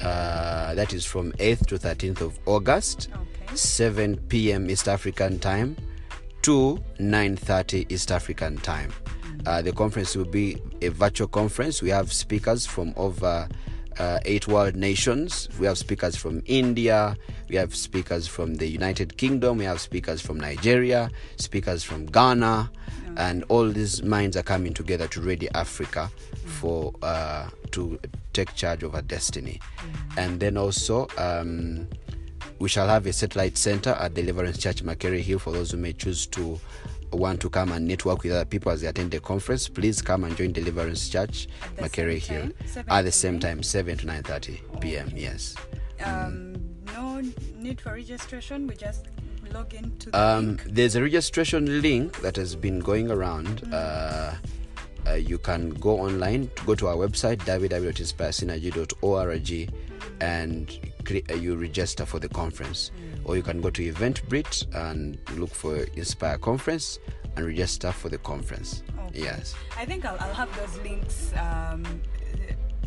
Uh, 0.00 0.74
that 0.74 0.92
is 0.92 1.04
from 1.04 1.30
8th 1.32 1.66
to 1.66 1.78
13th 1.78 2.20
of 2.20 2.38
August, 2.46 3.08
Okay. 3.14 3.54
7 3.54 4.16
p.m. 4.28 4.68
East 4.70 4.88
African 4.88 5.38
time 5.38 5.76
to 6.42 6.82
9:30 6.98 7.86
East 7.92 8.10
African 8.10 8.56
time. 8.58 8.92
Uh, 9.46 9.62
the 9.62 9.72
conference 9.72 10.16
will 10.16 10.24
be 10.24 10.60
a 10.80 10.88
virtual 10.88 11.28
conference. 11.28 11.82
We 11.82 11.90
have 11.90 12.12
speakers 12.12 12.66
from 12.66 12.92
over 12.96 13.48
uh, 13.98 14.18
eight 14.24 14.48
world 14.48 14.76
nations. 14.76 15.48
We 15.58 15.66
have 15.66 15.78
speakers 15.78 16.16
from 16.16 16.42
India. 16.46 17.16
We 17.48 17.56
have 17.56 17.74
speakers 17.74 18.26
from 18.26 18.54
the 18.56 18.66
United 18.66 19.16
Kingdom. 19.16 19.58
We 19.58 19.64
have 19.64 19.80
speakers 19.80 20.20
from 20.20 20.38
Nigeria. 20.38 21.10
Speakers 21.36 21.82
from 21.84 22.06
Ghana, 22.06 22.70
and 23.16 23.44
all 23.48 23.68
these 23.68 24.02
minds 24.02 24.36
are 24.36 24.42
coming 24.42 24.74
together 24.74 25.08
to 25.08 25.20
ready 25.20 25.48
Africa 25.50 26.10
for 26.46 26.92
uh, 27.02 27.48
to 27.72 27.98
take 28.32 28.54
charge 28.54 28.82
of 28.82 28.94
our 28.94 29.02
destiny. 29.02 29.60
And 30.16 30.40
then 30.40 30.56
also. 30.56 31.08
Um, 31.18 31.88
we 32.58 32.68
shall 32.68 32.86
have 32.86 33.06
a 33.06 33.12
satellite 33.12 33.58
center 33.58 33.90
at 33.90 34.14
Deliverance 34.14 34.56
Church 34.56 34.84
Makerere 34.84 35.20
Hill 35.20 35.40
for 35.40 35.52
those 35.52 35.72
who 35.72 35.78
may 35.78 35.92
choose 35.92 36.26
to 36.28 36.60
want 37.12 37.40
to 37.42 37.50
come 37.50 37.72
and 37.72 37.86
network 37.86 38.22
with 38.22 38.32
other 38.32 38.44
people 38.44 38.72
as 38.72 38.80
they 38.80 38.86
attend 38.88 39.10
the 39.10 39.20
conference. 39.20 39.68
Please 39.68 40.00
come 40.02 40.24
and 40.24 40.36
join 40.36 40.52
Deliverance 40.52 41.08
Church 41.08 41.48
At 41.62 41.76
the 41.76 41.82
Makerere 41.82 42.20
same 42.22 42.36
Hill 42.36 42.42
time? 42.42 42.54
Seven 42.66 42.92
at 42.92 43.02
the 43.02 43.10
to 43.10 43.16
same 43.16 43.32
nine? 43.34 43.40
time, 43.40 43.62
7 43.62 43.96
to 43.98 44.06
9:30 44.06 44.80
p.m. 44.80 45.12
Yes. 45.14 45.54
Um, 46.04 46.54
no 46.94 47.22
need 47.56 47.80
for 47.80 47.92
registration. 47.92 48.66
We 48.66 48.74
just 48.74 49.06
log 49.52 49.72
into 49.74 50.10
the 50.10 50.18
Um, 50.18 50.58
there's 50.66 50.96
a 50.96 51.02
registration 51.02 51.80
link 51.82 52.20
that 52.22 52.36
has 52.36 52.56
been 52.56 52.80
going 52.80 53.10
around. 53.10 53.62
Uh, 53.72 54.34
uh, 55.06 55.14
you 55.14 55.38
can 55.38 55.70
go 55.70 55.98
online, 56.00 56.50
go 56.64 56.74
to 56.76 56.86
our 56.88 56.96
website 56.96 57.38
www.inspiresynergy.org 57.38 59.70
and 60.20 60.68
cre- 60.68 60.76
uh, 60.76 60.78
you 61.10 61.56
register 61.56 62.06
for 62.06 62.18
the 62.18 62.28
conference. 62.28 62.90
Or 63.24 63.36
you 63.36 63.42
can 63.42 63.60
go 63.60 63.70
to 63.70 63.92
Eventbrite 63.92 64.66
and 64.74 65.18
look 65.36 65.50
for 65.50 65.76
Inspire 65.96 66.38
Conference 66.38 66.98
and 67.36 67.46
register 67.46 67.92
for 67.92 68.08
the 68.08 68.18
conference. 68.18 68.82
Okay. 69.08 69.22
Yes. 69.22 69.54
I 69.76 69.84
think 69.84 70.04
I'll, 70.04 70.16
I'll 70.20 70.34
have 70.34 70.54
those 70.56 70.78
links 70.82 71.32
um, 71.36 71.84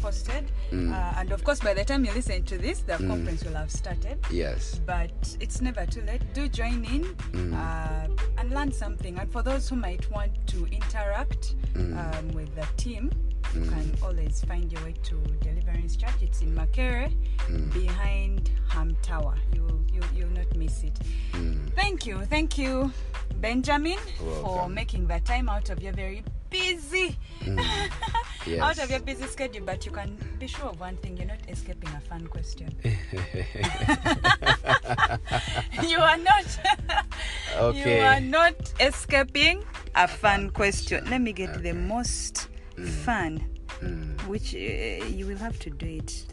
posted. 0.01 0.51
Mm. 0.71 0.91
Uh, 0.93 1.19
and 1.19 1.31
of 1.31 1.43
course, 1.43 1.59
by 1.61 1.73
the 1.73 1.83
time 1.85 2.05
you 2.05 2.11
listen 2.13 2.43
to 2.43 2.57
this, 2.57 2.81
the 2.81 2.97
conference 2.97 3.43
will 3.43 3.53
have 3.53 3.71
started. 3.71 4.19
Yes. 4.29 4.79
But 4.85 5.11
it's 5.39 5.61
never 5.61 5.85
too 5.85 6.01
late. 6.01 6.21
Do 6.33 6.47
join 6.47 6.83
in 6.85 7.03
Mm. 7.31 7.53
uh, 7.53 8.07
and 8.37 8.51
learn 8.51 8.71
something. 8.71 9.17
And 9.17 9.31
for 9.31 9.41
those 9.41 9.69
who 9.69 9.75
might 9.77 10.09
want 10.11 10.31
to 10.47 10.65
interact 10.67 11.55
Mm. 11.73 11.97
um, 12.19 12.27
with 12.33 12.53
the 12.55 12.67
team, 12.77 13.11
you 13.55 13.61
can 13.69 13.91
always 14.03 14.43
find 14.45 14.71
your 14.71 14.83
way 14.83 14.93
to 15.03 15.15
Deliverance 15.41 15.95
Church. 15.95 16.21
It's 16.21 16.41
in 16.41 16.53
Makerere, 16.55 17.11
Mm. 17.49 17.71
behind 17.73 18.49
Ham 18.69 18.95
Tower. 19.01 19.35
You, 19.53 19.85
you, 19.93 20.01
you'll 20.15 20.29
not 20.29 20.53
miss 20.55 20.83
it. 20.83 20.97
Thank 21.75 22.05
you. 22.05 22.19
Thank 22.25 22.57
you, 22.57 22.91
Benjamin, 23.35 23.97
for 24.41 24.67
making 24.69 25.07
the 25.07 25.19
time 25.21 25.47
out 25.49 25.69
of 25.69 25.81
your 25.81 25.93
very 25.93 26.23
busy 26.49 27.17
Yes. 28.45 28.61
out 28.61 28.77
of 28.79 28.89
your 28.89 28.99
busy 29.01 29.25
schedule 29.25 29.65
but 29.65 29.85
you 29.85 29.91
can 29.91 30.15
be 30.39 30.47
sure 30.47 30.67
of 30.69 30.79
one 30.79 30.95
thing 30.97 31.17
you're 31.17 31.25
not 31.27 31.39
escaping 31.49 31.89
a 31.89 31.99
fun 31.99 32.25
question 32.27 32.69
you 35.83 35.97
are 35.99 36.17
not 36.17 36.59
Okay. 37.57 37.99
you 37.99 38.05
are 38.05 38.21
not 38.21 38.53
escaping 38.79 39.63
a 39.95 40.07
fun 40.07 40.49
question 40.51 41.03
let 41.09 41.19
me 41.21 41.33
get 41.33 41.61
the 41.61 41.73
most 41.73 42.47
Mm. 42.47 42.54
Fun 42.77 43.43
mm. 43.81 44.27
which 44.27 44.53
uh, 44.53 45.05
you 45.05 45.25
will 45.25 45.37
have 45.37 45.59
to 45.59 45.69
do 45.69 45.85
it. 45.85 46.25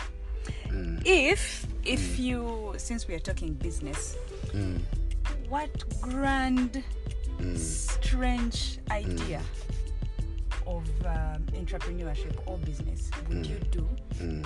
Mm. 0.68 1.02
If 1.04 1.66
if 1.84 2.00
mm. 2.00 2.18
you 2.18 2.74
since 2.76 3.06
we 3.08 3.14
are 3.14 3.20
talking 3.20 3.54
business 3.54 4.16
Mm. 4.52 4.80
what 5.48 5.70
grand 6.02 6.84
strange 7.54 8.78
idea 8.90 9.40
of 10.66 10.84
um, 11.06 11.42
entrepreneurship 11.54 12.36
or 12.46 12.58
business 12.58 13.10
would 13.28 13.46
you 13.46 13.56
do 13.70 13.88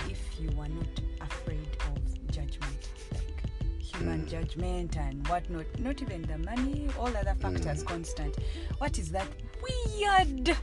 if 0.09 0.21
you 0.39 0.49
were 0.51 0.69
not 0.69 1.01
afraid 1.21 1.67
of 1.91 2.31
judgment? 2.31 2.89
Like 3.11 3.43
human 3.79 4.27
judgment 4.27 4.95
and 4.97 5.27
whatnot 5.27 5.65
not 5.79 6.01
even 6.01 6.21
the 6.21 6.37
money 6.37 6.87
all 6.97 7.07
other 7.07 7.35
factors 7.39 7.83
constant. 7.83 8.35
What 8.77 8.97
is 8.97 9.09
that 9.09 9.27
weird 9.61 10.55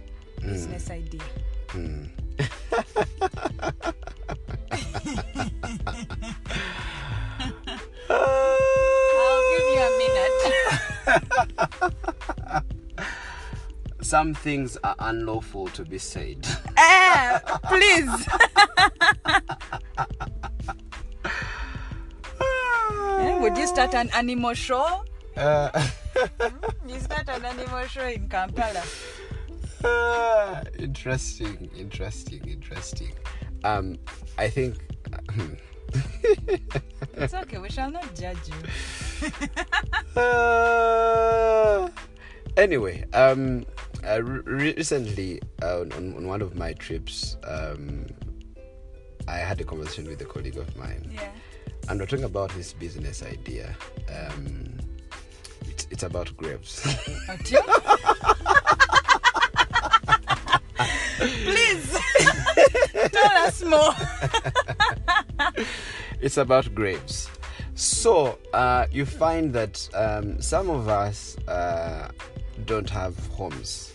business 0.44 0.90
idea. 0.90 1.20
I'll 8.10 9.42
give 9.50 9.66
you 9.72 9.80
a 9.80 9.90
minute. 9.98 10.40
Some 14.02 14.34
things 14.34 14.76
are 14.84 14.94
unlawful 14.98 15.68
to 15.68 15.84
be 15.84 15.98
said. 15.98 16.46
Eh, 16.76 17.38
please. 17.68 18.28
Eh, 22.40 23.38
would 23.38 23.56
you 23.56 23.66
start 23.66 23.94
an 23.94 24.10
animal 24.14 24.54
show? 24.54 25.04
Uh, 25.36 25.70
you 26.86 26.98
start 27.00 27.28
an 27.28 27.44
animal 27.44 27.84
show 27.86 28.06
in 28.06 28.28
kampala 28.28 28.82
interesting, 30.78 31.70
interesting, 31.76 32.46
interesting. 32.46 33.12
Um, 33.62 33.96
I 34.38 34.48
think. 34.48 34.76
it's 37.14 37.34
okay 37.34 37.58
we 37.58 37.70
shall 37.70 37.88
not 37.88 38.12
judge 38.16 38.36
you 38.48 39.30
Uh, 40.20 41.88
anyway, 42.56 43.04
um, 43.12 43.64
uh, 44.04 44.20
re- 44.22 44.72
recently 44.74 45.40
uh, 45.62 45.80
on, 45.80 45.92
on 45.92 46.26
one 46.26 46.42
of 46.42 46.56
my 46.56 46.72
trips, 46.72 47.36
um, 47.44 48.06
I 49.28 49.36
had 49.36 49.60
a 49.60 49.64
conversation 49.64 50.08
with 50.08 50.20
a 50.20 50.24
colleague 50.24 50.56
of 50.56 50.76
mine, 50.76 51.08
yeah 51.12 51.30
and 51.88 52.00
we're 52.00 52.06
talking 52.06 52.24
about 52.24 52.50
this 52.54 52.72
business 52.72 53.22
idea. 53.22 53.74
Um, 54.08 54.78
it's, 55.66 55.86
it's 55.90 56.02
about 56.02 56.34
grapes. 56.36 56.86
it's 66.20 66.36
about 66.36 66.74
grapes. 66.74 67.28
So 67.74 68.38
uh, 68.52 68.86
you 68.90 69.04
find 69.04 69.52
that 69.52 69.88
um, 69.94 70.40
some 70.40 70.70
of 70.70 70.88
us 70.88 71.36
uh, 71.48 72.08
don't 72.66 72.88
have 72.90 73.18
homes. 73.28 73.92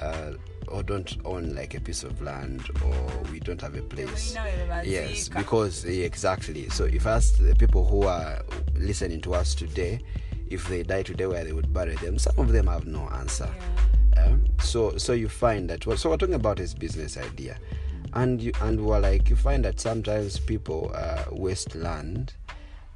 Uh, 0.00 0.32
or 0.68 0.82
don't 0.82 1.16
own 1.24 1.54
like 1.54 1.74
a 1.74 1.80
piece 1.80 2.02
of 2.02 2.20
land 2.20 2.62
or 2.84 3.22
we 3.30 3.38
don't 3.38 3.60
have 3.60 3.76
a 3.76 3.82
place. 3.82 4.36
yes 4.84 5.28
because 5.28 5.84
yeah, 5.84 6.04
exactly. 6.04 6.68
So 6.70 6.84
if 6.84 7.06
us 7.06 7.32
the 7.32 7.54
people 7.54 7.86
who 7.86 8.02
are 8.02 8.42
listening 8.74 9.20
to 9.22 9.34
us 9.34 9.54
today 9.54 10.00
if 10.48 10.66
they 10.68 10.82
die 10.82 11.02
today 11.02 11.26
where 11.26 11.44
they 11.44 11.52
would 11.52 11.72
bury 11.72 11.94
them 11.96 12.18
some 12.18 12.34
of 12.38 12.52
them 12.52 12.66
have 12.66 12.86
no 12.86 13.08
answer. 13.10 13.48
Um, 14.16 14.44
so 14.60 14.96
so 14.96 15.12
you 15.12 15.28
find 15.28 15.68
that 15.70 15.86
what 15.86 15.98
so 15.98 16.10
we're 16.10 16.16
talking 16.16 16.34
about 16.34 16.60
is 16.60 16.74
business 16.74 17.16
idea 17.16 17.58
and 18.14 18.40
you 18.40 18.52
and 18.62 18.80
we're 18.84 18.98
like 19.00 19.28
you 19.28 19.36
find 19.36 19.64
that 19.64 19.80
sometimes 19.80 20.38
people 20.38 20.90
uh, 20.94 21.24
waste 21.32 21.74
land 21.74 22.34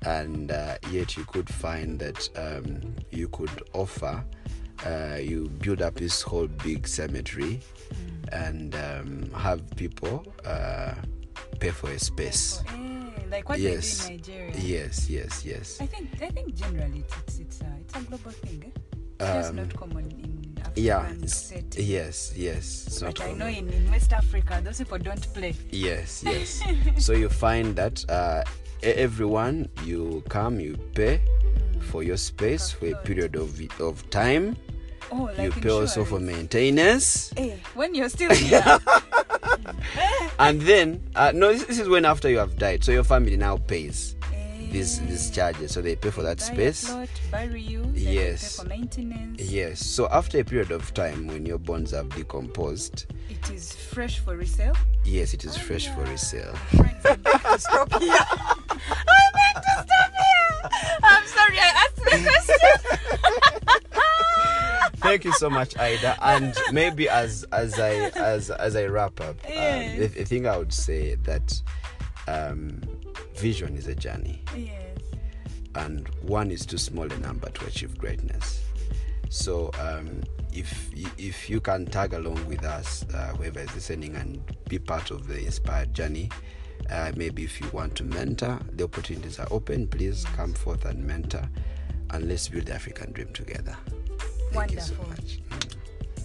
and 0.07 0.51
uh, 0.53 0.77
yet 0.91 1.17
you 1.17 1.25
could 1.25 1.49
find 1.49 1.99
that 1.99 2.29
um, 2.37 2.95
you 3.11 3.29
could 3.29 3.51
offer 3.73 4.25
uh, 4.87 5.17
you 5.21 5.49
build 5.61 5.83
up 5.83 5.95
this 5.97 6.23
whole 6.23 6.47
big 6.47 6.87
cemetery 6.87 7.61
and 8.33 8.75
um, 8.77 9.29
have 9.35 9.61
people 9.77 10.25
uh, 10.45 10.95
pay 11.59 11.71
for 11.71 11.91
a 11.91 11.99
space 11.99 12.63
Eh, 12.69 13.11
like 13.31 13.49
what 13.49 13.59
yes 13.59 14.07
they 14.07 14.17
do 14.17 14.33
in 14.33 14.47
nigeria 14.47 14.79
yes 14.79 15.11
yes 15.11 15.45
yes 15.45 15.81
I 15.81 15.87
think 15.87 16.09
I 16.23 16.29
think 16.31 16.55
generally 16.55 17.01
it's 17.01 17.17
it's, 17.19 17.39
it's, 17.41 17.63
uh, 17.63 17.67
it's 17.81 17.95
a 17.97 18.01
global 18.03 18.31
thing. 18.31 18.63
Eh? 18.67 18.81
It's 19.21 19.33
just 19.35 19.51
Um, 19.51 19.57
not 19.57 19.75
common 19.77 20.09
Yeah. 20.77 21.13
setting. 21.27 21.85
Yes. 21.87 22.33
Yes. 22.37 22.85
It's 22.87 23.01
But 23.01 23.21
I 23.21 23.33
know 23.33 23.47
in, 23.47 23.69
in 23.69 23.91
West 23.91 24.13
Africa, 24.13 24.61
those 24.65 24.79
people 24.79 24.99
don't 24.99 25.35
play. 25.35 25.55
Yes, 25.71 26.23
yes. 26.27 26.63
so 26.99 27.13
you 27.13 27.29
find 27.29 27.75
that 27.77 28.05
uh, 28.11 28.43
everyone 28.83 29.69
you 29.85 30.23
come, 30.29 30.61
you 30.61 30.77
pay 30.95 31.21
for 31.91 32.03
your 32.03 32.17
space 32.17 32.71
for 32.71 32.87
a 32.87 32.95
period 32.97 33.37
of 33.37 33.61
of 33.81 34.09
time. 34.11 34.57
Oh, 35.11 35.31
like 35.39 35.39
you 35.39 35.51
pay 35.63 35.71
also 35.71 36.05
for 36.05 36.21
maintenance, 36.21 37.33
Eh, 37.37 37.57
when 37.75 37.95
you're 37.95 38.11
still 38.11 38.31
here. 38.35 38.63
and 40.39 40.61
then 40.63 41.01
uh, 41.17 41.33
no, 41.35 41.53
this, 41.53 41.65
this 41.65 41.79
is 41.79 41.89
when 41.89 42.05
after 42.05 42.29
you 42.29 42.39
have 42.39 42.59
died. 42.59 42.85
So 42.85 42.93
your 42.93 43.05
family 43.05 43.37
now 43.37 43.57
pays 43.57 44.15
eh, 44.18 44.18
these 44.71 45.01
these 45.01 45.31
charges. 45.31 45.73
So 45.73 45.81
they 45.83 45.97
pay 45.97 46.11
for 46.11 46.23
that 46.23 46.41
space. 46.41 46.85
plot, 46.89 47.09
you, 47.59 47.91
Yes. 47.95 48.57
pay 48.57 48.63
for 48.63 48.69
maintenance. 48.69 49.41
Yes. 49.51 49.85
So 49.85 50.09
after 50.11 50.41
a 50.41 50.45
period 50.45 50.71
of 50.71 50.93
time, 50.95 51.27
when 51.27 51.47
your 51.47 51.59
bonds 51.59 51.91
have 51.93 52.09
decomposed, 52.11 53.07
It 53.29 53.51
is 53.51 53.73
fresh 53.73 54.19
for 54.21 54.37
resale. 54.37 54.77
yes, 55.05 55.35
it 55.35 55.45
is 55.45 55.57
fresh 55.57 55.89
for 55.89 56.03
resale. 56.05 56.55
Friends, 56.77 57.01
I 57.07 57.17
beg 57.17 57.43
to 57.43 57.59
stop 57.59 57.93
here. 58.01 58.13
I 58.13 59.31
beg 59.35 59.55
to 59.63 59.73
stop 59.85 60.13
here. 60.13 60.71
I'm 61.03 61.27
sorry, 61.27 61.59
I 61.59 61.73
asked 61.85 61.97
the 61.97 62.11
question. 62.29 63.79
Thank 65.01 65.25
you 65.25 65.33
so 65.35 65.49
much, 65.49 65.77
Ida. 65.79 66.17
And 66.23 66.55
maybe 66.73 67.09
as 67.09 67.45
as 67.53 67.79
I 67.79 68.11
as 68.17 68.51
as 68.51 68.75
I 68.77 68.85
wrap 68.87 69.21
up, 69.21 69.37
um, 69.47 69.53
Yes. 69.53 69.99
the, 69.99 70.07
the 70.21 70.25
thing 70.25 70.47
I 70.47 70.57
would 70.59 70.73
say 70.73 71.15
that 71.23 71.63
um, 72.27 72.83
vision 73.39 73.77
is 73.77 73.87
a 73.87 73.95
journey, 73.95 74.43
yes. 74.57 74.99
and 75.77 76.09
one 76.23 76.51
is 76.51 76.67
too 76.67 76.79
small 76.79 77.11
a 77.11 77.19
number 77.19 77.49
to 77.51 77.67
achieve 77.67 77.97
greatness. 77.97 78.65
So 79.29 79.71
um, 79.79 80.23
if 80.53 80.91
if 81.19 81.49
you 81.49 81.61
can 81.61 81.87
tag 81.87 82.15
along 82.15 82.45
with 82.47 82.65
us, 82.65 83.05
uh, 83.15 83.35
whoever 83.37 83.61
is 83.61 83.73
listening, 83.75 84.17
and 84.17 84.43
be 84.69 84.79
part 84.79 85.11
of 85.11 85.29
the 85.29 85.39
inspired 85.39 85.95
journey. 85.95 86.31
Uh, 86.91 87.13
maybe 87.17 87.45
if 87.45 87.61
you 87.61 87.69
want 87.73 87.95
to 87.97 88.05
mentor, 88.05 88.59
the 88.73 88.85
opportunities 88.85 89.39
are 89.39 89.49
open. 89.51 89.87
Please 89.87 90.25
come 90.37 90.53
forth 90.55 90.85
and 90.85 91.05
mentor, 91.05 91.49
and 92.11 92.29
let's 92.29 92.49
build 92.49 92.67
the 92.67 92.75
African 92.75 93.13
dream 93.13 93.33
together. 93.33 93.77
Thank 94.53 94.73
you 94.73 94.81
so 94.81 94.95
Wonderful. 94.95 95.09
much. 95.11 95.41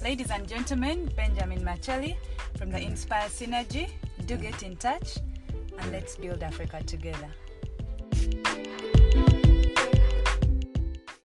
Ladies 0.02 0.32
and 0.32 0.48
gentlemen, 0.48 1.12
Benjamin 1.16 1.62
Makyeli 1.62 2.16
from 2.58 2.72
the 2.72 2.80
Inspire 2.80 3.28
Synergy. 3.30 3.92
Do 4.26 4.38
get 4.38 4.64
in 4.64 4.78
touch 4.78 5.18
and 5.80 5.92
let's 5.92 6.16
build 6.16 6.44
Africa 6.44 6.82
together. 6.84 7.30